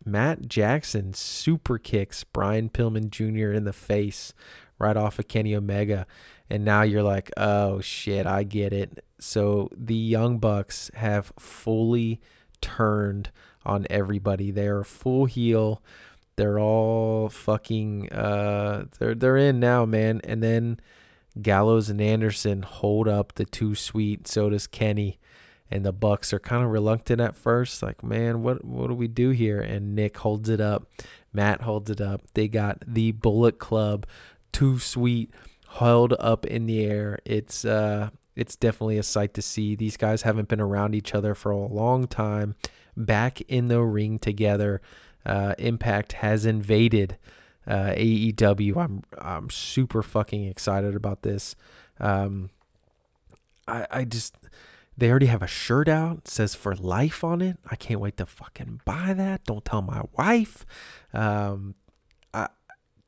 [0.04, 3.52] Matt Jackson super kicks Brian Pillman Jr.
[3.52, 4.32] in the face
[4.78, 6.06] right off of Kenny Omega.
[6.48, 9.04] And now you're like, oh shit, I get it.
[9.20, 12.20] So the Young Bucks have fully
[12.60, 13.30] turned
[13.64, 14.50] on everybody.
[14.50, 15.82] They're full heel.
[16.36, 20.22] They're all fucking uh they're they're in now, man.
[20.24, 20.80] And then
[21.40, 25.18] Gallows and Anderson hold up the two sweet, so does Kenny
[25.70, 29.06] and the Bucks are kind of reluctant at first, like, man, what what do we
[29.06, 29.60] do here?
[29.60, 30.88] And Nick holds it up,
[31.32, 32.22] Matt holds it up.
[32.34, 34.06] They got the Bullet Club,
[34.52, 35.30] too sweet,
[35.68, 37.20] held up in the air.
[37.24, 39.76] It's uh, it's definitely a sight to see.
[39.76, 42.56] These guys haven't been around each other for a long time.
[42.96, 44.82] Back in the ring together,
[45.24, 47.16] uh, Impact has invaded
[47.66, 48.76] uh, AEW.
[48.76, 51.56] I'm I'm super fucking excited about this.
[51.98, 52.50] Um,
[53.66, 54.36] I I just
[54.96, 57.58] they already have a shirt out says for life on it.
[57.70, 59.44] I can't wait to fucking buy that.
[59.44, 60.66] Don't tell my wife.
[61.14, 61.74] Um,
[62.34, 62.48] I,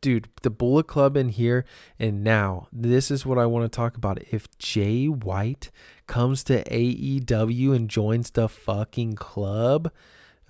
[0.01, 1.65] dude, the Bullet Club in here
[1.99, 2.69] and now.
[2.73, 4.23] This is what I want to talk about.
[4.31, 5.71] If Jay White
[6.07, 9.91] comes to AEW and joins the fucking club,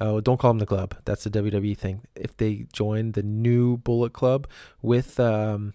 [0.03, 0.97] oh, don't call him the club.
[1.05, 2.03] That's the WWE thing.
[2.17, 4.49] If they join the new Bullet Club
[4.83, 5.75] with um,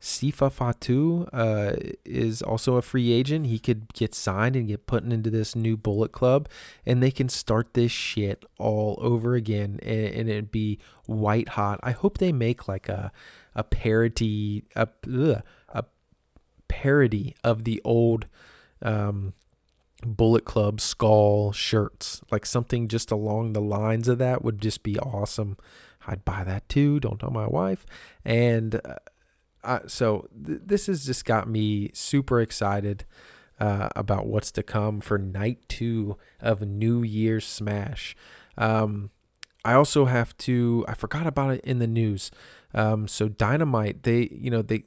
[0.00, 1.74] Sifa Fatu uh,
[2.04, 3.46] is also a free agent.
[3.46, 6.48] He could get signed and get put into this new Bullet Club,
[6.84, 11.78] and they can start this shit all over again, and, and it'd be white hot.
[11.82, 13.12] I hope they make like a
[13.54, 15.84] a parody a ugh, a
[16.68, 18.26] parody of the old
[18.82, 19.34] um,
[20.04, 24.98] Bullet Club skull shirts, like something just along the lines of that would just be
[24.98, 25.56] awesome.
[26.06, 27.00] I'd buy that too.
[27.00, 27.84] Don't tell my wife.
[28.24, 28.94] And uh,
[29.64, 33.04] uh, so th- this has just got me super excited
[33.60, 38.16] uh, about what's to come for night two of New Year's Smash.
[38.56, 39.10] Um,
[39.64, 40.84] I also have to.
[40.88, 42.30] I forgot about it in the news.
[42.72, 44.84] Um, so Dynamite, they, you know, they,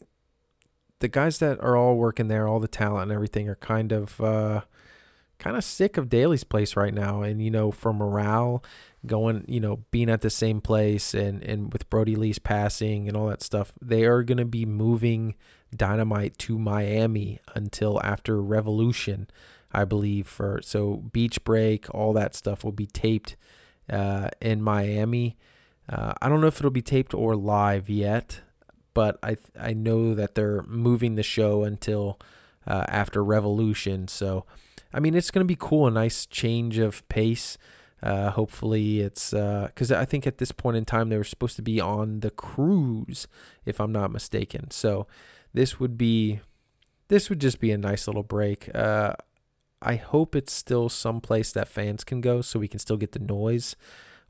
[0.99, 4.21] the guys that are all working there, all the talent and everything, are kind of,
[4.21, 4.61] uh,
[5.41, 7.23] kind of sick of Daily's Place right now.
[7.23, 8.63] And you know, for morale,
[9.05, 13.18] going, you know, being at the same place and and with Brodie Lee's passing and
[13.18, 15.35] all that stuff, they are going to be moving
[15.76, 19.27] Dynamite to Miami until after Revolution,
[19.72, 20.27] I believe.
[20.27, 23.35] For so Beach Break, all that stuff will be taped
[23.89, 25.38] uh, in Miami.
[25.89, 28.41] Uh, I don't know if it'll be taped or live yet,
[28.93, 32.19] but I I know that they're moving the show until
[32.68, 34.07] uh, after Revolution.
[34.07, 34.45] So,
[34.93, 37.57] I mean, it's going to be cool, a nice change of pace.
[38.03, 41.61] Uh, hopefully, it's because I think at this point in time they were supposed to
[41.61, 43.27] be on the cruise,
[43.63, 44.72] if I'm not mistaken.
[44.72, 45.05] So,
[45.53, 46.39] this would be
[47.09, 48.73] this would just be a nice little break.
[48.73, 49.13] Uh,
[49.81, 53.19] I hope it's still someplace that fans can go, so we can still get the
[53.19, 53.76] noise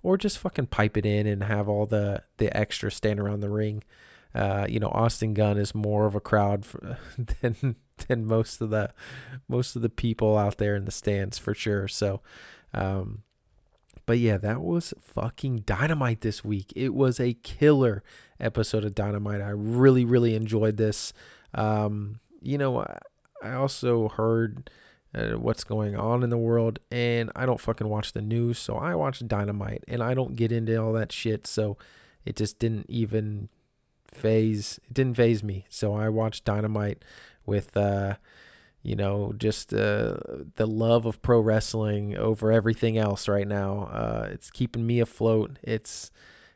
[0.04, 3.50] or just fucking pipe it in and have all the the extra stand around the
[3.50, 3.84] ring.
[4.34, 6.98] Uh, you know, Austin Gunn is more of a crowd for,
[7.42, 7.76] than
[8.08, 8.94] than most of the
[9.48, 11.88] most of the people out there in the stands for sure.
[11.88, 12.22] So,
[12.74, 13.24] um,
[14.06, 16.72] but yeah, that was fucking dynamite this week.
[16.76, 18.04] It was a killer
[18.40, 19.42] episode of Dynamite.
[19.42, 21.14] I really really enjoyed this.
[21.54, 22.98] Um, you know, I,
[23.44, 24.70] I also heard
[25.14, 28.78] uh, what's going on in the world and I don't fucking watch the news so
[28.78, 31.78] I watch Dynamite and I don't get into all that shit so
[32.24, 33.50] it just didn't even
[34.14, 35.66] phase it didn't phase me.
[35.70, 37.04] So I watched Dynamite
[37.46, 38.16] with uh
[38.84, 40.18] you know just uh
[40.56, 43.90] the love of pro wrestling over everything else right now.
[43.92, 45.58] Uh it's keeping me afloat.
[45.64, 46.12] It's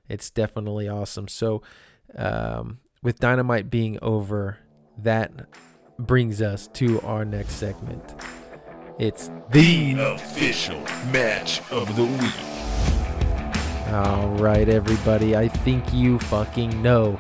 [0.07, 1.27] it's definitely awesome.
[1.27, 1.61] So
[2.15, 4.57] um with Dynamite being over
[4.98, 5.32] that
[5.99, 8.15] brings us to our next segment.
[8.98, 10.80] It's the official
[11.11, 12.56] match of the week.
[13.94, 15.36] All right, everybody.
[15.36, 17.19] I think you fucking know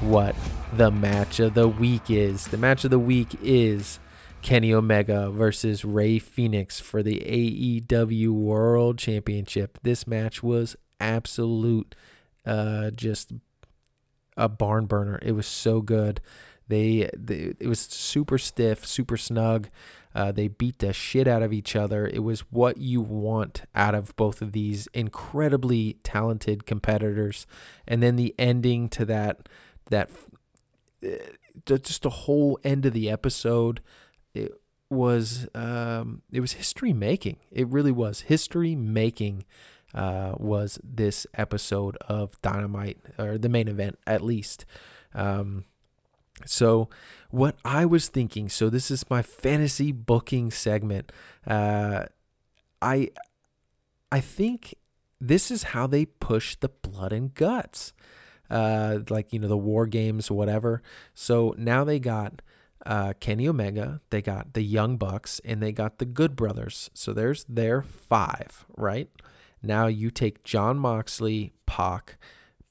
[0.00, 0.34] what
[0.72, 2.46] the match of the week is.
[2.46, 3.98] The match of the week is
[4.42, 9.78] Kenny Omega versus Rey Fenix for the AEW World Championship.
[9.82, 11.94] This match was absolute,
[12.46, 13.32] uh, just
[14.36, 15.18] a barn burner.
[15.22, 16.20] It was so good.
[16.68, 19.68] They, they it was super stiff, super snug.
[20.14, 22.06] Uh, they beat the shit out of each other.
[22.06, 27.46] It was what you want out of both of these incredibly talented competitors.
[27.86, 29.48] And then the ending to that,
[29.90, 30.10] that
[31.04, 31.08] uh,
[31.66, 33.80] just the whole end of the episode,
[34.34, 34.52] it
[34.88, 37.36] was um, it was history making.
[37.50, 39.44] It really was history making.
[39.92, 44.64] Uh, was this episode of Dynamite or the main event at least?
[45.14, 45.64] Um,
[46.46, 46.88] so,
[47.30, 51.12] what I was thinking, so this is my fantasy booking segment.
[51.46, 52.04] Uh,
[52.80, 53.10] I,
[54.10, 54.74] I think
[55.20, 57.92] this is how they push the blood and guts,
[58.50, 60.82] uh, like you know the war games, whatever.
[61.14, 62.42] So now they got
[62.84, 66.90] uh, Kenny Omega, they got the Young Bucks, and they got the Good Brothers.
[66.94, 69.08] So there's their five, right?
[69.62, 72.16] Now you take Jon Moxley, Pac,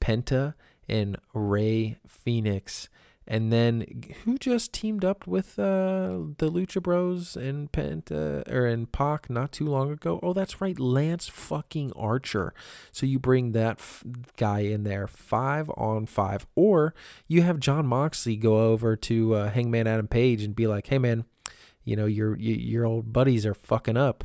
[0.01, 0.55] Penta,
[0.87, 2.89] and Rey Fenix
[3.31, 3.85] and then
[4.25, 9.51] who just teamed up with uh, the Lucha Bros and Penta or in Pac not
[9.51, 10.19] too long ago?
[10.23, 12.55] Oh, that's right, Lance fucking Archer.
[12.91, 14.03] So you bring that f-
[14.35, 16.95] guy in there, five on five, or
[17.27, 20.97] you have Jon Moxley go over to uh, Hangman Adam Page and be like, "Hey
[20.97, 21.25] man,
[21.83, 24.23] you know your your old buddies are fucking up.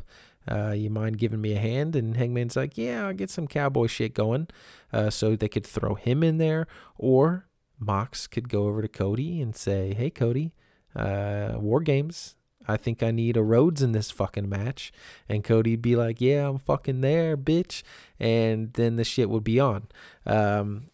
[0.49, 1.95] Uh, you mind giving me a hand?
[1.95, 4.47] And Hangman's like, yeah, I'll get some cowboy shit going.
[4.93, 6.67] Uh, so they could throw him in there,
[6.97, 7.47] or
[7.79, 10.53] Mox could go over to Cody and say, hey, Cody,
[10.95, 12.35] uh, War Games.
[12.67, 14.91] I think I need a Rhodes in this fucking match.
[15.29, 17.83] And Cody'd be like, yeah, I'm fucking there, bitch.
[18.19, 19.87] And then the shit would be on.
[20.25, 20.87] Um,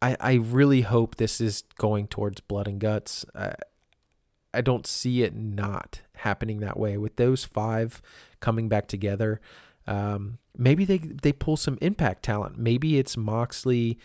[0.00, 3.26] I, I really hope this is going towards blood and guts.
[3.34, 3.52] I,
[4.52, 8.00] I don't see it not happening that way with those five
[8.40, 9.40] coming back together.
[9.86, 12.58] Um, maybe they they pull some impact talent.
[12.58, 13.98] Maybe it's Moxley,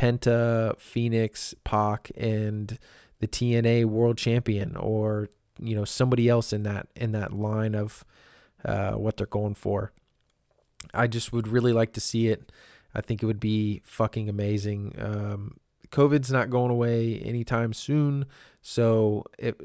[0.00, 2.78] Penta, Fenix, Pac, and
[3.18, 5.28] the TNA World Champion, or
[5.60, 8.02] you know somebody else in that in that line of
[8.64, 9.92] uh, what they're going for.
[10.94, 12.50] I just would really like to see it.
[12.94, 14.94] I think it would be fucking amazing.
[14.98, 15.58] Um,
[15.90, 18.24] COVID's not going away anytime soon,
[18.62, 19.60] so it,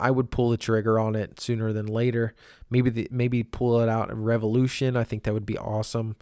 [0.00, 2.34] I would pull the trigger on it sooner than later.
[2.68, 4.96] Maybe the, maybe pull it out in Revolution.
[4.96, 6.16] I think that would be awesome.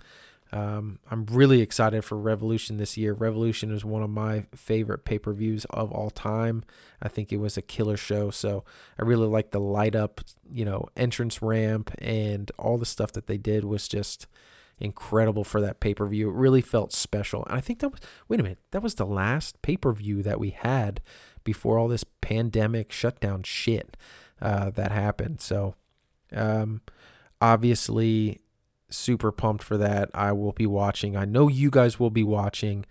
[0.53, 3.13] Um, I'm really excited for Revolution this year.
[3.13, 6.65] Revolution is one of my favorite pay per views of all time.
[7.01, 8.31] I think it was a killer show.
[8.31, 8.65] So
[8.99, 10.21] I really like the light up,
[10.51, 14.27] you know, entrance ramp and all the stuff that they did was just
[14.81, 16.31] incredible for that pay per view.
[16.31, 17.45] It really felt special.
[17.45, 20.23] And I think that was, wait a minute, that was the last pay per view
[20.23, 21.01] that we had
[21.45, 23.97] before all this pandemic shutdown shit
[24.43, 25.41] uh, that happened.
[25.41, 25.75] So,
[26.33, 26.81] um,
[27.41, 28.41] obviously,
[28.91, 30.11] super pumped for that.
[30.15, 31.17] I will be watching.
[31.17, 32.85] I know you guys will be watching.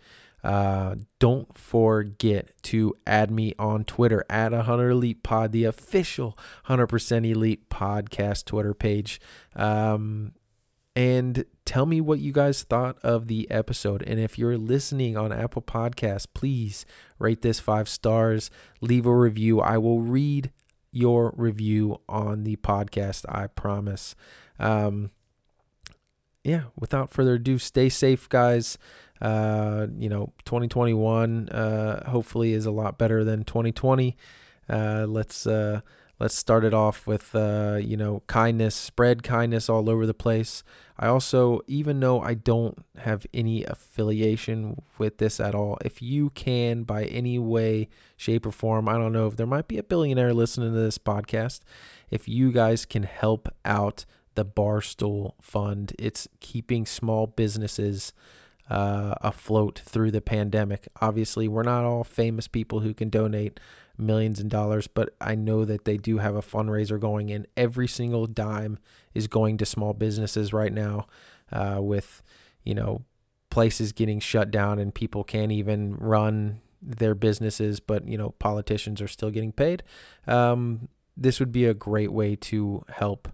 [0.44, 7.30] Uh, don't forget to add me on Twitter at 100 Elite Pod, the official 100%
[7.30, 9.20] Elite podcast Twitter page.
[9.56, 10.34] Um,
[10.96, 14.02] and tell me what you guys thought of the episode.
[14.04, 16.86] And if you're listening on Apple Podcasts, please
[17.20, 18.50] rate this five stars,
[18.82, 19.62] leave a review.
[19.62, 20.52] I will read
[20.92, 24.16] your review on the podcast, I promise.
[24.58, 25.12] Um,
[26.44, 28.78] yeah, without further ado, stay safe, guys.
[29.22, 34.16] Uh, you know, 2021 uh, hopefully is a lot better than 2020.
[34.70, 35.82] Uh, let's uh,
[36.20, 40.64] let's start it off with uh, you know kindness, spread kindness all over the place.
[40.98, 46.30] I also, even though I don't have any affiliation with this at all, if you
[46.32, 47.88] can, by any way,
[48.18, 50.98] shape, or form, I don't know if there might be a billionaire listening to this
[50.98, 51.62] podcast.
[52.12, 58.14] If you guys can help out the Barstool Fund, it's keeping small businesses
[58.70, 60.88] uh, afloat through the pandemic.
[61.02, 63.60] Obviously, we're not all famous people who can donate
[63.98, 67.88] millions in dollars, but I know that they do have a fundraiser going, and every
[67.88, 68.80] single dime
[69.14, 71.08] is going to small businesses right now.
[71.52, 72.22] Uh, with
[72.64, 73.04] you know
[73.50, 79.02] places getting shut down and people can't even run their businesses, but you know politicians
[79.02, 79.84] are still getting paid.
[80.28, 83.30] Um, this would be a great way to help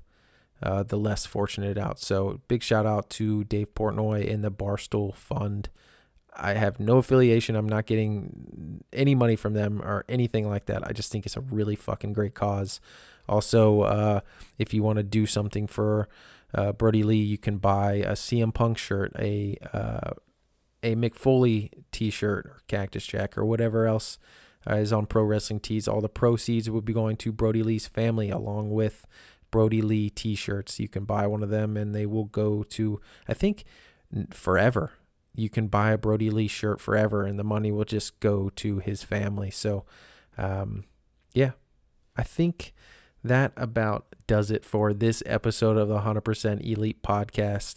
[0.63, 1.99] uh, the less fortunate out.
[1.99, 5.69] So big shout out to Dave Portnoy and the Barstool Fund.
[6.37, 7.55] I have no affiliation.
[7.55, 10.85] I'm not getting any money from them or anything like that.
[10.85, 12.81] I just think it's a really fucking great cause.
[13.27, 14.19] Also, uh,
[14.57, 16.09] if you want to do something for
[16.53, 20.11] uh, Brodie Lee, you can buy a CM Punk shirt, a uh,
[20.83, 24.19] a Mick Foley T-shirt, or Cactus Jack, or whatever else
[24.69, 25.87] uh, is on Pro Wrestling Tees.
[25.87, 29.05] All the proceeds will be going to Brodie Lee's family, along with
[29.55, 30.81] Brodie Lee T-shirts.
[30.81, 33.63] You can buy one of them, and they will go to I think
[34.31, 34.91] forever
[35.35, 38.79] you can buy a Brodie Lee shirt forever and the money will just go to
[38.79, 39.51] his family.
[39.51, 39.85] So,
[40.37, 40.85] um,
[41.33, 41.51] yeah,
[42.15, 42.73] I think
[43.23, 47.75] that about does it for this episode of the 100% Elite Podcast.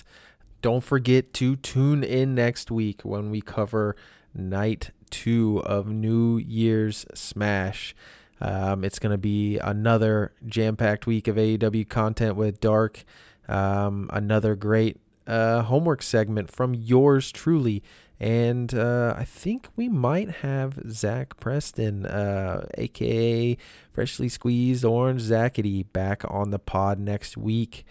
[0.62, 3.96] Don't forget to tune in next week when we cover
[4.34, 7.94] night two of New Year's Smash.
[8.40, 13.04] Um, it's going to be another jam packed week of AEW content with Dark.
[13.48, 17.82] Um, another great uh, homework segment from yours truly.
[18.20, 23.56] And uh, I think we might have Zach Preston, uh, aka
[23.92, 27.84] Freshly Squeezed Orange Zackety, back on the pod next week.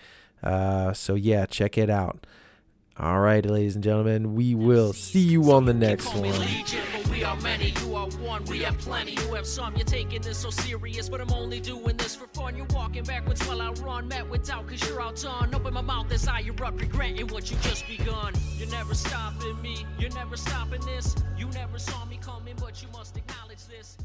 [0.44, 2.28] Uh, so yeah, check it out.
[3.00, 6.34] All right, ladies and gentlemen, we will see you on the next one.
[7.12, 9.12] We are many, you are one, we have plenty.
[9.12, 12.58] You have some, you're taking this so serious, but I'm only doing this for fun.
[12.58, 15.54] You're walking backwards while I run, met with doubt, cause you're outdone.
[15.54, 18.34] Open my mouth as I erupt, regretting what you just begun.
[18.58, 21.16] You're never stopping me, you're never stopping this.
[21.38, 23.96] You never saw me coming, but you must acknowledge this.